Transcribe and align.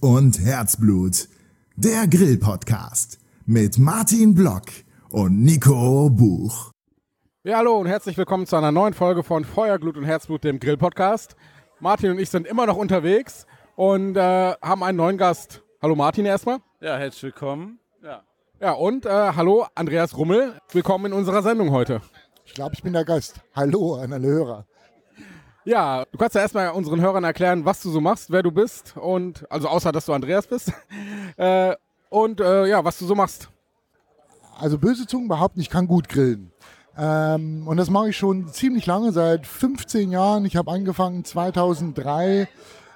Und 0.00 0.40
Herzblut. 0.40 1.28
Der 1.76 2.06
Grill-Podcast 2.06 3.18
mit 3.44 3.78
Martin 3.78 4.34
Block 4.34 4.62
und 5.10 5.42
Nico 5.42 6.08
Buch. 6.08 6.70
Ja, 7.44 7.58
hallo 7.58 7.76
und 7.76 7.86
herzlich 7.86 8.16
willkommen 8.16 8.46
zu 8.46 8.56
einer 8.56 8.72
neuen 8.72 8.94
Folge 8.94 9.22
von 9.22 9.44
Feuer, 9.44 9.78
Glut 9.78 9.98
und 9.98 10.04
Herzblut, 10.04 10.42
dem 10.42 10.58
Grill-Podcast. 10.58 11.36
Martin 11.80 12.12
und 12.12 12.18
ich 12.18 12.30
sind 12.30 12.46
immer 12.46 12.64
noch 12.64 12.78
unterwegs 12.78 13.46
und 13.76 14.16
äh, 14.16 14.54
haben 14.62 14.82
einen 14.82 14.96
neuen 14.96 15.18
Gast. 15.18 15.62
Hallo 15.82 15.94
Martin 15.94 16.24
erstmal. 16.24 16.60
Ja, 16.80 16.96
herzlich 16.96 17.24
willkommen. 17.24 17.78
Ja. 18.02 18.22
Ja, 18.58 18.72
und 18.72 19.04
äh, 19.04 19.10
hallo 19.10 19.66
Andreas 19.74 20.16
Rummel. 20.16 20.54
Willkommen 20.72 21.06
in 21.06 21.12
unserer 21.12 21.42
Sendung 21.42 21.72
heute. 21.72 22.00
Ich 22.46 22.54
glaube, 22.54 22.74
ich 22.74 22.82
bin 22.82 22.94
der 22.94 23.04
Gast. 23.04 23.42
Hallo 23.54 23.96
an 23.96 24.14
alle 24.14 24.28
Hörer. 24.28 24.66
Ja, 25.70 26.04
du 26.10 26.18
kannst 26.18 26.34
ja 26.34 26.40
erstmal 26.40 26.70
unseren 26.70 27.00
Hörern 27.00 27.22
erklären, 27.22 27.64
was 27.64 27.80
du 27.80 27.92
so 27.92 28.00
machst, 28.00 28.32
wer 28.32 28.42
du 28.42 28.50
bist 28.50 28.96
und 28.96 29.46
also 29.52 29.68
außer 29.68 29.92
dass 29.92 30.04
du 30.04 30.12
Andreas 30.12 30.48
bist 30.48 30.72
äh, 31.36 31.76
und 32.08 32.40
äh, 32.40 32.66
ja, 32.66 32.84
was 32.84 32.98
du 32.98 33.06
so 33.06 33.14
machst. 33.14 33.48
Also 34.58 34.78
böse 34.78 35.06
Zungen 35.06 35.28
behaupten, 35.28 35.60
ich 35.60 35.70
kann 35.70 35.86
gut 35.86 36.08
grillen. 36.08 36.50
Ähm, 36.98 37.68
und 37.68 37.76
das 37.76 37.88
mache 37.88 38.08
ich 38.08 38.16
schon 38.16 38.48
ziemlich 38.48 38.84
lange, 38.86 39.12
seit 39.12 39.46
15 39.46 40.10
Jahren. 40.10 40.44
Ich 40.44 40.56
habe 40.56 40.72
angefangen 40.72 41.24
2003 41.24 42.48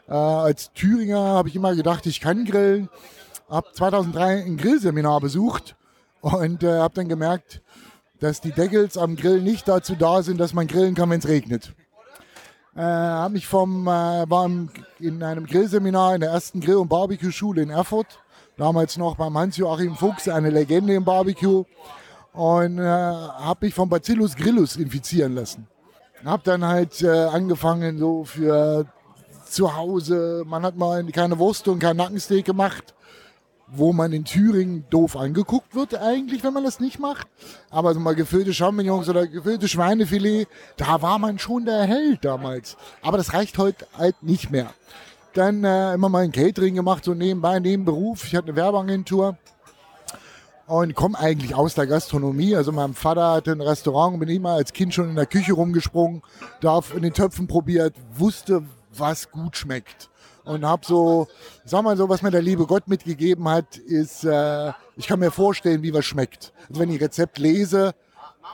äh, 0.09 0.13
als 0.13 0.73
Thüringer, 0.73 1.21
habe 1.21 1.49
ich 1.49 1.55
immer 1.55 1.77
gedacht, 1.77 2.07
ich 2.07 2.21
kann 2.21 2.45
grillen. 2.45 2.89
Habe 3.49 3.69
2003 3.73 4.47
ein 4.47 4.57
Grillseminar 4.57 5.21
besucht 5.21 5.77
und 6.23 6.65
äh, 6.65 6.81
habe 6.81 6.95
dann 6.95 7.09
gemerkt, 7.09 7.63
dass 8.19 8.41
die 8.41 8.51
Deckels 8.51 8.99
am 8.99 9.15
Grill 9.15 9.43
nicht 9.43 9.69
dazu 9.69 9.95
da 9.95 10.25
sind, 10.25 10.41
dass 10.41 10.55
man 10.55 10.67
grillen 10.67 10.97
kann, 10.97 11.09
wenn 11.11 11.21
es 11.21 11.29
regnet. 11.29 11.73
Äh, 12.77 12.81
habe 12.81 13.35
mich 13.35 13.47
vom, 13.47 13.87
äh, 13.87 13.91
war 14.29 14.47
im, 14.47 14.69
in 14.99 15.23
einem 15.23 15.47
Grillseminar 15.47 16.17
in 16.17 16.21
der 16.21 16.31
ersten 16.31 16.61
Grill- 16.61 16.77
und 16.77 16.89
Barbecue-Schule 16.89 17.63
in 17.63 17.71
Erfurt. 17.71 18.19
Damals 18.57 18.97
noch 18.97 19.17
beim 19.17 19.37
Hans-Joachim 19.37 19.95
Fuchs, 19.97 20.29
eine 20.29 20.51
Legende 20.51 20.95
im 20.95 21.05
Barbecue. 21.05 21.65
Und 22.33 22.79
äh, 22.79 22.83
habe 22.83 23.67
mich 23.67 23.75
vom 23.75 23.89
Bacillus 23.89 24.35
grillus 24.35 24.77
infizieren 24.77 25.35
lassen. 25.35 25.69
Habe 26.25 26.43
dann 26.45 26.65
halt 26.65 27.01
äh, 27.03 27.09
angefangen 27.09 27.99
so 27.99 28.25
für 28.25 28.87
zu 29.45 29.77
Hause. 29.77 30.43
Man 30.47 30.65
hat 30.65 30.77
mal 30.77 31.05
keine 31.13 31.39
Wurst 31.39 31.69
und 31.69 31.79
kein 31.79 31.97
Nackensteak 31.97 32.45
gemacht 32.45 32.95
wo 33.67 33.93
man 33.93 34.13
in 34.13 34.25
Thüringen 34.25 34.85
doof 34.91 35.17
angeguckt 35.17 35.75
wird 35.75 35.95
eigentlich, 35.95 36.45
wenn 36.45 36.53
man 36.53 36.65
das 36.65 36.81
nicht 36.81 36.99
macht. 36.99 37.27
Aber 37.71 37.95
so 37.95 38.01
mal 38.01 38.15
gefüllte 38.15 38.53
Champignons 38.53 39.09
oder 39.09 39.27
gefüllte 39.27 39.69
Schweinefilet, 39.69 40.47
da 40.77 41.03
war 41.03 41.19
man 41.19 41.39
schon 41.39 41.65
der 41.65 41.83
Held 41.85 42.25
damals. 42.25 42.77
Aber 43.03 43.17
das 43.17 43.33
reicht 43.33 43.59
heute 43.59 43.87
halt 43.97 44.23
nicht 44.23 44.51
mehr. 44.51 44.71
Dann 45.33 45.65
äh, 45.65 45.95
immer 45.95 46.09
mal 46.09 46.25
ein 46.25 46.33
Catering 46.33 46.75
gemacht, 46.75 47.05
so 47.05 47.15
nebenbei, 47.15 47.59
neben 47.59 47.85
Beruf. 47.85 48.25
Ich 48.25 48.37
hatte 48.37 48.49
eine 48.49 48.57
Werbeagentur 48.57 49.37
und 50.67 50.95
komme 50.95 51.19
eigentlich 51.19 51.55
aus 51.55 51.75
der 51.75 51.87
Gastronomie. 51.87 52.55
Also 52.55 52.71
mein 52.71 52.95
Vater 52.95 53.33
hatte 53.33 53.53
ein 53.53 53.61
Restaurant 53.61 54.19
bin 54.21 54.29
immer 54.29 54.51
als 54.51 54.73
Kind 54.73 54.95
schon 54.95 55.11
in 55.11 55.17
der 55.17 55.27
Küche 55.27 55.55
rumgesprungen, 55.55 56.23
darf 56.61 56.95
in 56.95 57.03
den 57.03 57.13
Töpfen 57.13 57.47
probiert, 57.47 57.95
wusste, 58.15 58.63
was 58.97 59.31
gut 59.31 59.57
schmeckt 59.57 60.09
und 60.45 60.65
habe 60.65 60.85
so, 60.85 61.27
sag 61.65 61.83
mal 61.83 61.97
so, 61.97 62.09
was 62.09 62.23
mir 62.23 62.31
der 62.31 62.43
liebe 62.43 62.67
Gott 62.67 62.89
mitgegeben 62.89 63.49
hat, 63.49 63.77
ist, 63.77 64.25
äh, 64.25 64.73
ich 64.97 65.07
kann 65.07 65.19
mir 65.19 65.31
vorstellen, 65.31 65.83
wie 65.83 65.95
was 65.95 66.05
schmeckt. 66.05 66.53
Also 66.69 66.81
wenn 66.81 66.91
ich 66.91 67.01
Rezept 67.01 67.39
lese, 67.39 67.95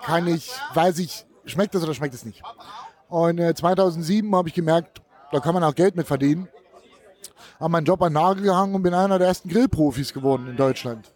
kann 0.04 0.26
ich, 0.26 0.50
weiß 0.74 0.98
ich, 0.98 1.26
schmeckt 1.44 1.74
es 1.74 1.82
oder 1.82 1.94
schmeckt 1.94 2.14
es 2.14 2.24
nicht. 2.24 2.42
Und 3.08 3.38
äh, 3.38 3.54
2007 3.54 4.34
habe 4.34 4.48
ich 4.48 4.54
gemerkt, 4.54 5.02
da 5.32 5.40
kann 5.40 5.54
man 5.54 5.64
auch 5.64 5.74
Geld 5.74 5.96
mit 5.96 6.06
verdienen. 6.06 6.48
Habe 7.58 7.70
meinen 7.70 7.84
Job 7.84 8.00
an 8.02 8.12
den 8.12 8.22
Nagel 8.22 8.44
gehangen 8.44 8.74
und 8.74 8.82
bin 8.82 8.94
einer 8.94 9.18
der 9.18 9.28
ersten 9.28 9.48
Grillprofis 9.48 10.12
geworden 10.12 10.48
in 10.48 10.56
Deutschland. 10.56 11.12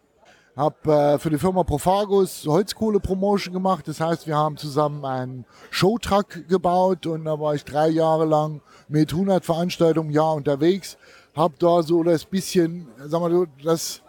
Habe 0.57 0.93
äh, 0.93 1.19
für 1.19 1.31
die 1.31 1.39
Firma 1.39 1.65
Profagus 1.65 2.47
Holzkohle-Promotion 2.47 3.53
gemacht. 3.53 3.89
Das 3.89 4.01
heißt, 4.01 4.29
wir 4.29 4.37
haben 4.37 4.57
zusammen 4.57 5.05
einen 5.05 5.47
Showtruck 5.71 6.47
gebaut 6.49 7.07
und 7.07 7.25
da 7.25 7.41
war 7.41 7.57
ich 7.57 7.65
drei 7.65 7.89
Jahre 7.89 8.25
lang 8.25 8.61
mit 8.89 9.13
100 9.13 9.45
Veranstaltungen 9.45 10.11
im 10.11 10.15
Jahr 10.15 10.35
unterwegs. 10.35 10.97
Habe 11.35 11.55
da 11.59 11.83
so 11.83 12.05
das 12.05 12.25
bisschen, 12.25 12.87
sagen 12.99 13.25
wir 13.25 13.31
so, 13.31 13.47
das 13.65 14.03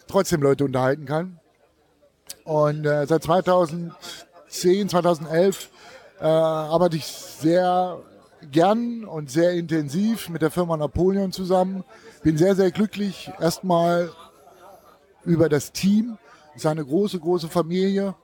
trotzdem 0.07 0.41
Leute 0.41 0.65
unterhalten 0.65 1.05
kann. 1.05 1.39
Und 2.43 2.85
äh, 2.85 3.07
seit 3.07 3.23
2010, 3.23 4.89
2011 4.89 5.69
äh, 6.19 6.25
arbeite 6.25 6.97
ich 6.97 7.05
sehr 7.05 7.99
gern 8.51 9.05
und 9.05 9.29
sehr 9.29 9.51
intensiv 9.53 10.29
mit 10.29 10.41
der 10.41 10.51
Firma 10.51 10.77
Napoleon 10.77 11.31
zusammen. 11.31 11.83
Bin 12.23 12.37
sehr, 12.37 12.55
sehr 12.55 12.71
glücklich 12.71 13.31
erstmal 13.39 14.11
über 15.25 15.49
das 15.49 15.71
Team. 15.71 16.17
Es 16.55 16.63
ist 16.63 16.65
eine 16.65 16.85
große, 16.85 17.19
große 17.19 17.47
Familie. 17.47 18.15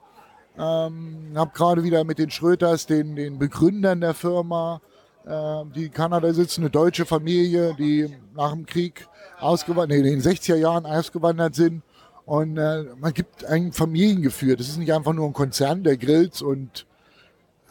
Ähm, 0.56 1.32
habe 1.34 1.50
gerade 1.52 1.82
wieder 1.82 2.04
mit 2.04 2.18
den 2.18 2.30
Schröters, 2.30 2.86
den, 2.86 3.16
den 3.16 3.38
Begründern 3.38 4.00
der 4.00 4.14
Firma, 4.14 4.80
äh, 5.26 5.64
die 5.74 5.86
in 5.86 5.92
Kanada 5.92 6.32
sitzen, 6.32 6.62
eine 6.62 6.70
deutsche 6.70 7.06
Familie, 7.06 7.74
die 7.76 8.16
nach 8.34 8.52
dem 8.52 8.64
Krieg 8.64 9.08
ausgewandert, 9.40 9.88
nee, 10.00 10.08
in 10.08 10.20
den 10.20 10.22
60er 10.22 10.56
Jahren 10.56 10.86
ausgewandert 10.86 11.54
sind. 11.54 11.82
Und 12.24 12.56
äh, 12.56 12.84
man 12.98 13.12
gibt 13.12 13.44
ein 13.44 13.72
Familiengefühl. 13.72 14.56
Das 14.56 14.68
ist 14.68 14.78
nicht 14.78 14.92
einfach 14.92 15.12
nur 15.12 15.26
ein 15.26 15.32
Konzern, 15.32 15.82
der 15.82 15.96
Grills 15.96 16.40
und 16.40 16.86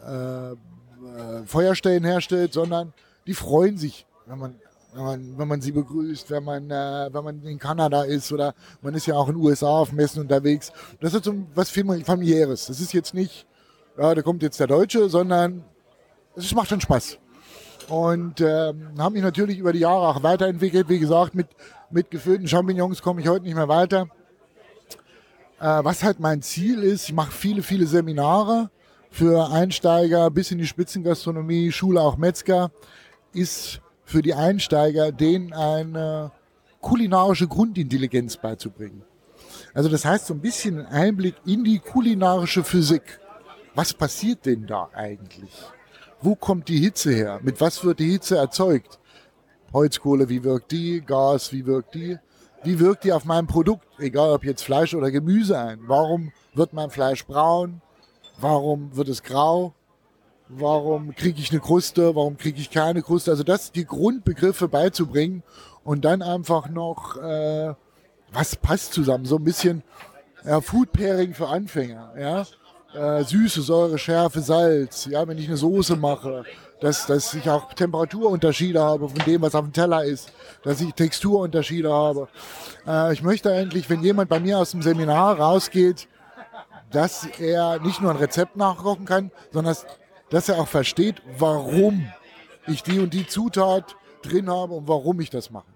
äh, 0.08 0.52
äh, 0.52 1.46
Feuerstellen 1.46 2.04
herstellt, 2.04 2.54
sondern 2.54 2.94
die 3.28 3.34
freuen 3.34 3.78
sich, 3.78 4.06
wenn 4.26 4.40
man, 4.40 4.56
wenn 4.94 5.04
man, 5.04 5.38
wenn 5.38 5.48
man 5.48 5.62
sie 5.62 5.72
begrüßt, 5.72 6.30
wenn 6.32 6.44
man, 6.44 6.70
äh, 6.70 7.10
wenn 7.12 7.24
man 7.24 7.44
in 7.44 7.60
Kanada 7.60 8.04
ist 8.04 8.32
oder 8.32 8.54
man 8.82 8.94
ist 8.94 9.06
ja 9.06 9.16
auch 9.16 9.28
in 9.28 9.36
den 9.36 9.44
USA 9.44 9.68
auf 9.68 9.92
Messen 9.92 10.22
unterwegs. 10.22 10.72
Das 11.00 11.14
ist 11.14 11.26
so 11.26 11.34
was 11.56 11.70
familiäres. 11.70 12.68
Das 12.68 12.80
ist 12.80 12.94
jetzt 12.94 13.14
nicht, 13.14 13.46
ja, 13.98 14.14
da 14.14 14.22
kommt 14.22 14.44
jetzt 14.44 14.60
der 14.60 14.68
Deutsche, 14.68 15.10
sondern 15.10 15.64
es 16.36 16.54
macht 16.54 16.70
schon 16.70 16.82
Spaß. 16.82 17.18
Und 17.90 18.40
ähm, 18.40 18.94
haben 18.98 19.14
mich 19.14 19.24
natürlich 19.24 19.58
über 19.58 19.74
die 19.74 19.80
Jahre 19.80 20.08
auch 20.08 20.24
weiterentwickelt. 20.24 20.88
Wie 20.88 21.00
gesagt, 21.00 21.36
mit, 21.36 21.48
mit 21.92 22.10
gefüllten 22.10 22.48
Champignons 22.48 23.02
komme 23.02 23.22
ich 23.22 23.28
heute 23.28 23.44
nicht 23.44 23.56
mehr 23.56 23.68
weiter. 23.68 24.08
Äh, 25.60 25.84
was 25.84 26.04
halt 26.04 26.20
mein 26.20 26.42
Ziel 26.42 26.82
ist, 26.82 27.10
ich 27.10 27.14
mache 27.14 27.32
viele, 27.32 27.62
viele 27.62 27.86
Seminare 27.86 28.70
für 29.14 29.52
Einsteiger 29.52 30.32
bis 30.32 30.50
in 30.50 30.58
die 30.58 30.66
Spitzengastronomie, 30.66 31.72
Schule 31.72 32.02
auch 32.02 32.18
Metzger, 32.18 32.72
ist 33.32 33.80
für 34.04 34.24
die 34.24 34.34
Einsteiger, 34.34 35.12
denen 35.12 35.54
eine 35.54 36.32
kulinarische 36.82 37.48
Grundintelligenz 37.48 38.38
beizubringen. 38.38 39.04
Also 39.76 39.88
das 39.88 40.04
heißt 40.04 40.26
so 40.26 40.34
ein 40.34 40.42
bisschen 40.42 40.84
Einblick 40.88 41.36
in 41.46 41.64
die 41.64 41.78
kulinarische 41.78 42.64
Physik. 42.64 43.20
Was 43.76 43.94
passiert 43.94 44.48
denn 44.48 44.66
da 44.66 44.90
eigentlich? 44.94 45.52
Wo 46.20 46.34
kommt 46.34 46.68
die 46.68 46.80
Hitze 46.80 47.12
her? 47.12 47.40
Mit 47.44 47.62
was 47.62 47.86
wird 47.86 48.00
die 48.00 48.10
Hitze 48.10 48.38
erzeugt? 48.38 49.00
Holzkohle, 49.74 50.28
wie 50.28 50.44
wirkt 50.44 50.72
die? 50.72 51.02
Gas, 51.02 51.54
wie 51.54 51.68
wirkt 51.68 51.94
die? 51.94 52.18
Wie 52.64 52.80
wirkt 52.80 53.04
die 53.04 53.14
auf 53.14 53.26
mein 53.26 53.46
Produkt? 53.46 53.86
Egal 54.00 54.32
ob 54.32 54.44
jetzt 54.44 54.64
Fleisch 54.64 54.96
oder 54.96 55.12
Gemüse 55.12 55.60
ein. 55.60 55.82
Warum 55.84 56.32
wird 56.56 56.74
mein 56.74 56.90
Fleisch 56.90 57.28
braun? 57.28 57.83
Warum 58.38 58.96
wird 58.96 59.10
es 59.10 59.24
grau? 59.24 59.74
Warum 60.50 61.16
kriege 61.16 61.40
ich 61.40 61.52
eine 61.52 61.60
Kruste? 61.60 62.16
Warum 62.16 62.38
kriege 62.38 62.60
ich 62.60 62.70
keine 62.70 63.02
Kruste? 63.02 63.32
Also 63.32 63.44
das, 63.44 63.72
die 63.72 63.86
Grundbegriffe 63.86 64.68
beizubringen 64.68 65.44
und 65.84 66.06
dann 66.06 66.22
einfach 66.22 66.70
noch, 66.70 67.18
äh, 67.18 67.74
was 68.32 68.56
passt 68.56 68.94
zusammen? 68.94 69.26
So 69.26 69.38
ein 69.38 69.44
bisschen 69.44 69.84
ja, 70.46 70.62
Food 70.62 70.92
Pairing 70.92 71.34
für 71.34 71.48
Anfänger. 71.48 72.14
Ja? 72.20 72.46
Äh, 72.94 73.24
Süße, 73.24 73.62
Säure, 73.62 73.98
Schärfe, 73.98 74.42
Salz. 74.42 75.06
Ja, 75.06 75.28
wenn 75.28 75.38
ich 75.38 75.48
eine 75.48 75.58
Soße 75.58 75.96
mache, 75.96 76.44
dass, 76.82 77.06
dass 77.06 77.34
ich 77.34 77.50
auch 77.50 77.74
Temperaturunterschiede 77.74 78.82
habe 78.82 79.10
von 79.10 79.20
dem, 79.26 79.42
was 79.42 79.56
auf 79.56 79.64
dem 79.64 79.74
Teller 79.74 80.04
ist, 80.04 80.32
dass 80.64 80.82
ich 80.82 80.94
Texturunterschiede 80.94 81.92
habe. 81.92 82.28
Äh, 82.86 83.14
ich 83.14 83.24
möchte 83.24 83.52
eigentlich, 83.52 83.90
wenn 83.90 84.04
jemand 84.04 84.30
bei 84.30 84.40
mir 84.40 84.60
aus 84.60 84.72
dem 84.72 84.82
Seminar 84.82 85.40
rausgeht, 85.40 86.08
dass 86.94 87.26
er 87.40 87.80
nicht 87.80 88.02
nur 88.02 88.12
ein 88.12 88.18
Rezept 88.18 88.56
nachkochen 88.56 89.06
kann, 89.06 89.32
sondern 89.52 89.76
dass 90.30 90.50
er 90.50 90.60
auch 90.60 90.68
versteht, 90.68 91.22
warum 91.38 92.08
ich 92.68 92.84
die 92.84 93.00
und 93.00 93.14
die 93.14 93.28
Zutat 93.28 93.96
drin 94.22 94.50
habe 94.50 94.74
und 94.76 94.88
warum 94.88 95.20
ich 95.20 95.30
das 95.30 95.50
mache. 95.50 95.68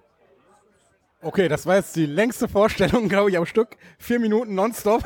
Okay, 1.22 1.48
das 1.48 1.66
war 1.66 1.76
jetzt 1.76 1.96
die 1.96 2.06
längste 2.06 2.48
Vorstellung, 2.48 3.10
glaube 3.10 3.32
ich, 3.32 3.38
am 3.38 3.46
Stück. 3.46 3.76
Vier 3.98 4.20
Minuten 4.20 4.56
nonstop. 4.56 5.04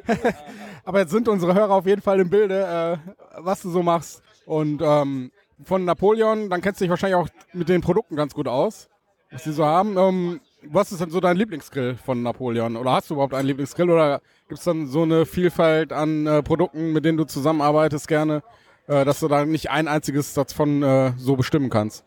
Aber 0.84 1.00
jetzt 1.00 1.10
sind 1.10 1.28
unsere 1.28 1.54
Hörer 1.54 1.72
auf 1.72 1.86
jeden 1.86 2.02
Fall 2.02 2.20
im 2.20 2.30
Bilde, 2.30 3.00
äh, 3.04 3.42
was 3.42 3.62
du 3.62 3.70
so 3.70 3.82
machst. 3.82 4.22
Und 4.46 4.80
ähm, 4.82 5.32
von 5.64 5.84
Napoleon, 5.84 6.48
dann 6.50 6.60
kennst 6.60 6.80
du 6.80 6.84
dich 6.84 6.90
wahrscheinlich 6.90 7.16
auch 7.16 7.28
mit 7.52 7.68
den 7.68 7.80
Produkten 7.80 8.16
ganz 8.16 8.32
gut 8.32 8.46
aus, 8.46 8.88
was 9.30 9.44
sie 9.44 9.52
so 9.52 9.64
haben. 9.64 9.96
Ähm, 9.98 10.40
was 10.70 10.92
ist 10.92 11.00
denn 11.00 11.10
so 11.10 11.20
dein 11.20 11.36
Lieblingsgrill 11.36 11.96
von 11.96 12.22
Napoleon? 12.22 12.76
Oder 12.76 12.92
hast 12.92 13.10
du 13.10 13.14
überhaupt 13.14 13.34
einen 13.34 13.48
Lieblingsgrill? 13.48 13.90
Oder 13.90 14.20
gibt 14.48 14.58
es 14.58 14.64
dann 14.64 14.86
so 14.86 15.02
eine 15.02 15.26
Vielfalt 15.26 15.92
an 15.92 16.26
äh, 16.26 16.42
Produkten, 16.42 16.92
mit 16.92 17.04
denen 17.04 17.18
du 17.18 17.24
zusammenarbeitest 17.24 18.08
gerne, 18.08 18.42
äh, 18.86 19.04
dass 19.04 19.20
du 19.20 19.28
da 19.28 19.44
nicht 19.44 19.70
ein 19.70 19.88
einziges 19.88 20.34
davon 20.34 20.82
äh, 20.82 21.12
so 21.16 21.36
bestimmen 21.36 21.70
kannst? 21.70 22.04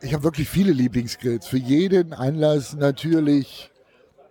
Ich 0.00 0.14
habe 0.14 0.24
wirklich 0.24 0.48
viele 0.48 0.72
Lieblingsgrills. 0.72 1.46
Für 1.46 1.56
jeden 1.56 2.12
Anlass 2.12 2.74
natürlich 2.74 3.70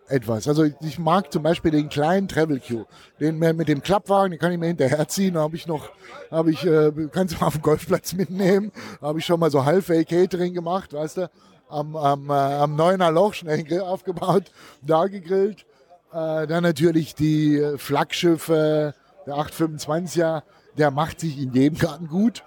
etwas. 0.10 0.48
Also 0.48 0.64
ich 0.64 1.00
mag 1.00 1.32
zum 1.32 1.44
Beispiel 1.44 1.72
den 1.72 1.90
kleinen 1.90 2.28
Travel 2.28 2.60
Q, 2.60 2.86
den 3.20 3.40
mit 3.40 3.68
dem 3.68 3.82
Klappwagen, 3.82 4.32
den 4.32 4.40
kann 4.40 4.52
ich 4.52 4.58
mir 4.58 4.68
hinterherziehen. 4.68 5.34
Da 5.34 5.42
habe 5.42 5.56
ich 5.56 5.68
noch, 5.68 5.90
habe 6.32 6.52
ich, 6.52 6.66
äh, 6.66 6.92
kannst 7.12 7.36
du 7.36 7.40
mal 7.40 7.48
auf 7.48 7.56
dem 7.56 7.62
Golfplatz 7.62 8.14
mitnehmen. 8.16 8.72
Da 9.02 9.08
habe 9.08 9.20
ich 9.20 9.26
schon 9.26 9.40
mal 9.40 9.52
so 9.52 9.66
Halfway 9.66 10.06
Catering 10.06 10.54
gemacht, 10.54 10.94
weißt 10.94 11.18
du, 11.18 11.30
am, 11.70 11.96
am, 11.96 12.30
äh, 12.30 12.34
am 12.34 12.76
Neuner 12.76 13.12
Loch 13.12 13.34
schnell 13.34 13.82
aufgebaut, 13.82 14.52
da 14.82 15.08
gegrillt. 15.08 15.66
Äh, 16.12 16.48
dann 16.48 16.64
natürlich 16.64 17.16
die 17.16 17.62
Flaggschiffe, 17.78 18.94
der 19.26 19.36
825er, 19.36 20.44
der 20.78 20.92
macht 20.92 21.20
sich 21.20 21.40
in 21.40 21.54
jedem 21.54 21.78
Garten 21.78 22.08
gut 22.08 22.44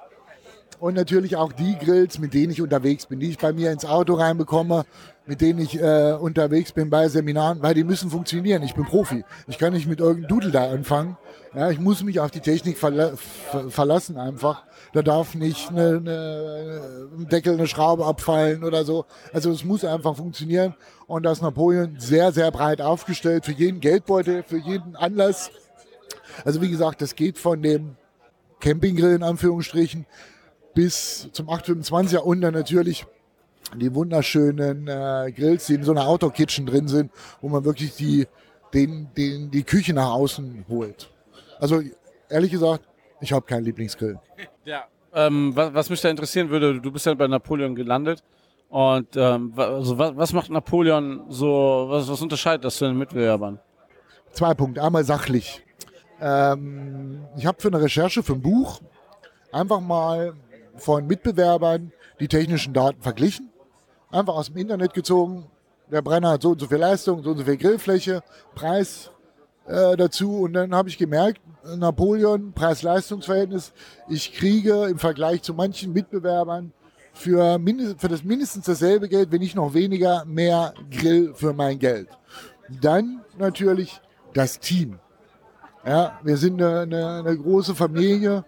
und 0.80 0.94
natürlich 0.94 1.36
auch 1.36 1.52
die 1.52 1.76
Grills, 1.78 2.18
mit 2.18 2.34
denen 2.34 2.52
ich 2.52 2.62
unterwegs 2.62 3.06
bin, 3.06 3.20
die 3.20 3.30
ich 3.30 3.38
bei 3.38 3.52
mir 3.52 3.70
ins 3.70 3.84
Auto 3.84 4.14
reinbekomme, 4.14 4.84
mit 5.26 5.40
denen 5.40 5.60
ich 5.60 5.80
äh, 5.80 6.12
unterwegs 6.12 6.72
bin 6.72 6.90
bei 6.90 7.08
Seminaren, 7.08 7.62
weil 7.62 7.74
die 7.74 7.84
müssen 7.84 8.10
funktionieren. 8.10 8.62
Ich 8.62 8.74
bin 8.74 8.84
Profi. 8.84 9.24
Ich 9.46 9.58
kann 9.58 9.72
nicht 9.72 9.86
mit 9.86 10.00
irgendeinem 10.00 10.28
Dudel 10.28 10.50
da 10.50 10.70
anfangen. 10.70 11.16
Ja, 11.54 11.70
ich 11.70 11.80
muss 11.80 12.02
mich 12.02 12.20
auf 12.20 12.30
die 12.30 12.40
Technik 12.40 12.78
verla 12.78 13.12
ver 13.16 13.70
verlassen 13.70 14.16
einfach. 14.16 14.64
Da 14.92 15.02
darf 15.02 15.34
nicht 15.34 15.68
eine, 15.70 15.96
eine, 15.98 17.08
ein 17.16 17.28
Deckel, 17.28 17.54
eine 17.54 17.66
Schraube 17.66 18.06
abfallen 18.06 18.64
oder 18.64 18.84
so. 18.84 19.04
Also 19.32 19.50
es 19.50 19.64
muss 19.64 19.84
einfach 19.84 20.16
funktionieren. 20.16 20.74
Und 21.06 21.24
das 21.24 21.40
Napoleon 21.42 21.96
sehr, 21.98 22.32
sehr 22.32 22.50
breit 22.50 22.80
aufgestellt 22.80 23.44
für 23.44 23.52
jeden 23.52 23.80
Geldbeutel, 23.80 24.42
für 24.42 24.58
jeden 24.58 24.96
Anlass. 24.96 25.50
Also 26.44 26.62
wie 26.62 26.70
gesagt, 26.70 27.02
das 27.02 27.14
geht 27.14 27.38
von 27.38 27.62
dem 27.62 27.96
Campinggrill 28.60 29.14
in 29.14 29.22
Anführungsstrichen 29.22 30.06
bis 30.74 31.28
zum 31.32 31.48
825er 31.48 32.18
und 32.18 32.40
dann 32.40 32.54
natürlich 32.54 33.06
die 33.76 33.94
wunderschönen 33.94 34.88
äh, 34.88 35.32
Grills, 35.32 35.66
die 35.66 35.74
in 35.74 35.84
so 35.84 35.92
einer 35.92 36.06
Outdoor-Kitchen 36.06 36.66
drin 36.66 36.88
sind, 36.88 37.12
wo 37.40 37.48
man 37.48 37.64
wirklich 37.64 37.94
die, 37.94 38.26
den, 38.74 39.08
den, 39.16 39.50
die 39.50 39.62
Küche 39.62 39.92
nach 39.92 40.10
außen 40.10 40.64
holt. 40.68 41.10
Also 41.58 41.82
ehrlich 42.28 42.50
gesagt, 42.50 42.84
ich 43.20 43.32
habe 43.32 43.44
keinen 43.46 43.64
Lieblingsgrill. 43.64 44.18
Ja, 44.64 44.84
ähm, 45.14 45.54
was, 45.54 45.74
was, 45.74 45.90
mich 45.90 46.00
da 46.00 46.08
interessieren 46.08 46.50
würde, 46.50 46.80
du 46.80 46.90
bist 46.90 47.06
ja 47.06 47.14
bei 47.14 47.26
Napoleon 47.26 47.74
gelandet. 47.74 48.22
Und 48.68 49.16
ähm, 49.16 49.52
also 49.56 49.98
was, 49.98 50.16
was, 50.16 50.32
macht 50.32 50.50
Napoleon 50.50 51.24
so, 51.28 51.86
was, 51.88 52.08
was 52.08 52.22
unterscheidet 52.22 52.64
das 52.64 52.76
zu 52.76 52.84
den 52.84 52.96
Mitbewerbern? 52.96 53.58
Zwei 54.32 54.54
Punkte. 54.54 54.82
Einmal 54.82 55.04
sachlich. 55.04 55.64
Ähm, 56.20 57.24
ich 57.36 57.46
habe 57.46 57.60
für 57.60 57.68
eine 57.68 57.82
Recherche 57.82 58.22
für 58.22 58.34
ein 58.34 58.42
Buch 58.42 58.80
einfach 59.50 59.80
mal 59.80 60.34
von 60.76 61.06
Mitbewerbern 61.06 61.92
die 62.20 62.28
technischen 62.28 62.72
Daten 62.72 63.02
verglichen. 63.02 63.49
Einfach 64.10 64.34
aus 64.34 64.46
dem 64.46 64.56
Internet 64.56 64.94
gezogen. 64.94 65.46
Der 65.90 66.02
Brenner 66.02 66.30
hat 66.30 66.42
so 66.42 66.50
und 66.50 66.60
so 66.60 66.66
viel 66.66 66.78
Leistung, 66.78 67.22
so 67.22 67.30
und 67.30 67.38
so 67.38 67.44
viel 67.44 67.56
Grillfläche, 67.56 68.22
Preis 68.54 69.10
äh, 69.66 69.96
dazu. 69.96 70.40
Und 70.40 70.52
dann 70.54 70.74
habe 70.74 70.88
ich 70.88 70.98
gemerkt, 70.98 71.40
Napoleon, 71.76 72.52
Preis-Leistungs-Verhältnis, 72.52 73.72
ich 74.08 74.32
kriege 74.32 74.86
im 74.86 74.98
Vergleich 74.98 75.42
zu 75.42 75.54
manchen 75.54 75.92
Mitbewerbern 75.92 76.72
für, 77.12 77.58
mindest, 77.58 78.00
für 78.00 78.08
das 78.08 78.24
mindestens 78.24 78.64
dasselbe 78.64 79.08
Geld, 79.08 79.30
wenn 79.30 79.40
nicht 79.40 79.56
noch 79.56 79.74
weniger, 79.74 80.24
mehr 80.24 80.74
Grill 80.90 81.34
für 81.34 81.52
mein 81.52 81.78
Geld. 81.78 82.08
Dann 82.80 83.20
natürlich 83.38 84.00
das 84.32 84.58
Team. 84.58 84.98
Ja, 85.84 86.18
wir 86.22 86.36
sind 86.36 86.60
eine, 86.60 86.80
eine, 86.80 87.08
eine 87.20 87.36
große 87.36 87.74
Familie 87.74 88.44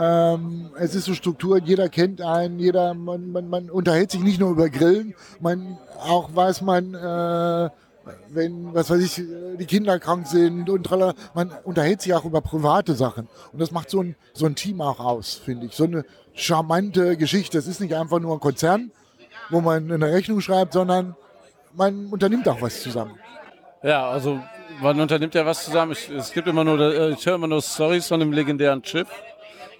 ähm, 0.00 0.70
es 0.78 0.94
ist 0.94 1.04
so 1.04 1.14
Struktur, 1.14 1.58
jeder 1.58 1.90
kennt 1.90 2.22
einen, 2.22 2.58
jeder, 2.58 2.94
man, 2.94 3.32
man, 3.32 3.48
man 3.48 3.68
unterhält 3.68 4.10
sich 4.10 4.22
nicht 4.22 4.40
nur 4.40 4.50
über 4.50 4.70
Grillen, 4.70 5.14
man 5.40 5.76
auch 6.00 6.34
weiß 6.34 6.62
man, 6.62 6.94
äh, 6.94 7.70
wenn, 8.30 8.74
was 8.74 8.88
weiß 8.88 9.00
ich, 9.02 9.22
die 9.58 9.66
Kinder 9.66 9.98
krank 9.98 10.26
sind 10.26 10.70
und 10.70 10.84
tralla, 10.84 11.12
man 11.34 11.52
unterhält 11.64 12.00
sich 12.00 12.14
auch 12.14 12.24
über 12.24 12.40
private 12.40 12.94
Sachen. 12.94 13.28
Und 13.52 13.60
das 13.60 13.72
macht 13.72 13.90
so 13.90 14.02
ein, 14.02 14.16
so 14.32 14.46
ein 14.46 14.54
Team 14.54 14.80
auch 14.80 15.00
aus, 15.00 15.34
finde 15.34 15.66
ich. 15.66 15.76
So 15.76 15.84
eine 15.84 16.04
charmante 16.32 17.18
Geschichte. 17.18 17.58
Es 17.58 17.66
ist 17.66 17.80
nicht 17.80 17.94
einfach 17.94 18.20
nur 18.20 18.34
ein 18.34 18.40
Konzern, 18.40 18.90
wo 19.50 19.60
man 19.60 19.92
eine 19.92 20.10
Rechnung 20.10 20.40
schreibt, 20.40 20.72
sondern 20.72 21.14
man 21.74 22.06
unternimmt 22.06 22.48
auch 22.48 22.62
was 22.62 22.82
zusammen. 22.82 23.16
Ja, 23.82 24.08
also 24.08 24.40
man 24.80 24.98
unternimmt 24.98 25.34
ja 25.34 25.44
was 25.44 25.64
zusammen. 25.64 25.92
Ich, 25.92 26.08
es 26.08 26.32
gibt 26.32 26.48
immer 26.48 26.64
nur, 26.64 26.80
äh, 26.80 27.10
ich 27.10 27.26
höre 27.26 27.34
immer 27.34 27.46
nur 27.46 27.60
Stories 27.60 28.08
von 28.08 28.18
dem 28.18 28.32
legendären 28.32 28.82
Chip 28.82 29.06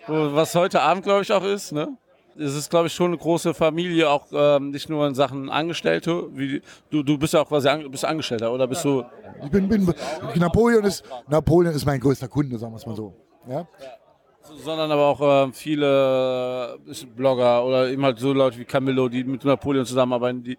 was 0.06 0.55
heute 0.55 0.81
Abend, 0.81 1.05
glaube 1.05 1.23
ich, 1.23 1.32
auch 1.32 1.44
ist. 1.44 1.73
Ne? 1.73 1.97
Es 2.37 2.55
ist, 2.55 2.70
glaube 2.70 2.87
ich, 2.87 2.93
schon 2.94 3.08
eine 3.08 3.19
große 3.19 3.55
Familie, 3.55 4.08
auch 4.08 4.26
ähm, 4.32 4.70
nicht 4.70 4.88
nur 4.88 5.06
in 5.06 5.14
Sachen 5.14 5.50
Angestellte. 5.50 6.25
Wie, 6.32 6.62
du, 6.91 7.02
du 7.02 7.19
bist 7.19 7.35
ja 7.35 7.43
auch 7.43 7.49
quasi 7.49 7.69
an, 7.69 7.91
bist 7.91 8.05
Angestellter, 8.05 8.52
oder 8.52 8.67
bist 8.67 8.85
du? 8.85 9.05
Ich 9.44 9.50
bin, 9.50 9.69
bin 9.69 9.93
Napoleon 10.37 10.85
ist 10.85 11.05
Napoleon 11.29 11.75
ist 11.75 11.85
mein 11.85 12.00
größter 12.00 12.29
Kunde, 12.29 12.58
sagen 12.58 12.73
wir 12.73 12.76
es 12.76 12.87
mal 12.87 12.97
so. 12.97 13.14
Ja? 13.49 13.67
Sondern 14.64 14.91
aber 14.91 15.06
auch 15.06 15.49
äh, 15.49 15.52
viele 15.52 16.79
Blogger 17.14 17.64
oder 17.64 17.88
eben 17.88 18.05
halt 18.05 18.19
so 18.19 18.32
Leute 18.32 18.58
wie 18.58 18.64
Camillo, 18.64 19.08
die 19.08 19.25
mit 19.25 19.44
Napoleon 19.44 19.85
zusammenarbeiten, 19.85 20.43
die, 20.43 20.58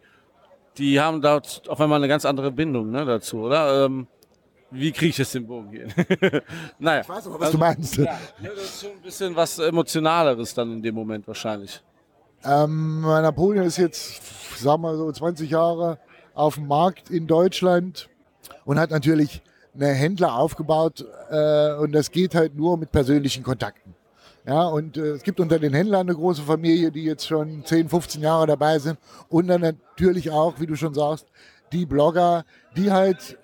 die 0.78 1.00
haben 1.00 1.22
da 1.22 1.42
auf 1.68 1.82
einmal 1.82 1.98
eine 1.98 2.08
ganz 2.08 2.26
andere 2.26 2.52
Bindung 2.52 2.92
ne, 2.92 3.06
dazu, 3.06 3.40
oder? 3.40 3.86
Ähm, 3.86 4.08
wie 4.72 4.92
kriege 4.92 5.10
ich 5.10 5.18
jetzt 5.18 5.36
den 5.36 5.46
Bogen 5.46 5.70
hier? 5.70 5.88
naja. 6.80 7.02
Ich 7.02 7.10
weiß 7.10 7.28
aber, 7.28 7.36
was 7.36 7.48
also, 7.48 7.52
du 7.52 7.58
meinst. 7.58 7.98
Ja, 7.98 8.18
das 8.42 8.64
ist 8.64 8.82
schon 8.82 8.92
ein 8.92 9.02
bisschen 9.02 9.36
was 9.36 9.60
Emotionaleres 9.60 10.54
dann 10.54 10.72
in 10.74 10.82
dem 10.82 10.96
Moment 10.96 11.28
wahrscheinlich. 11.28 11.82
Ähm, 12.44 13.02
Napoleon 13.02 13.66
ist 13.66 13.78
jetzt, 13.78 14.22
sagen 14.60 14.82
wir 14.82 14.96
so, 14.96 15.12
20 15.12 15.50
Jahre 15.50 16.00
auf 16.34 16.56
dem 16.56 16.68
Markt 16.68 17.10
in 17.10 17.28
Deutschland 17.28 18.10
und 18.66 18.80
hat 18.80 18.90
natürlich 18.90 19.42
eine 19.76 19.88
Händler 19.88 20.36
aufgebaut 20.36 21.06
äh, 21.30 21.74
und 21.76 21.92
das 21.92 22.12
geht 22.12 22.36
halt 22.36 22.56
nur 22.56 22.78
mit 22.78 22.92
persönlichen 22.92 23.44
Kontakten. 23.44 23.94
Ja, 24.46 24.64
und 24.64 24.98
äh, 24.98 25.12
es 25.12 25.24
gibt 25.24 25.40
unter 25.40 25.60
den 25.60 25.74
Händlern 25.74 26.08
eine 26.08 26.16
große 26.16 26.42
Familie, 26.42 26.92
die 26.92 27.04
jetzt 27.04 27.28
schon 27.28 27.64
10, 27.64 27.90
15 27.90 28.22
Jahre 28.22 28.48
dabei 28.48 28.80
sind 28.80 28.98
und 29.30 29.48
dann 29.48 29.62
natürlich 29.62 30.32
auch, 30.32 30.60
wie 30.60 30.66
du 30.66 30.76
schon 30.76 30.94
sagst, 30.94 31.28
die 31.72 31.86
Blogger, 31.86 32.44
die 32.76 32.92
halt 32.92 33.38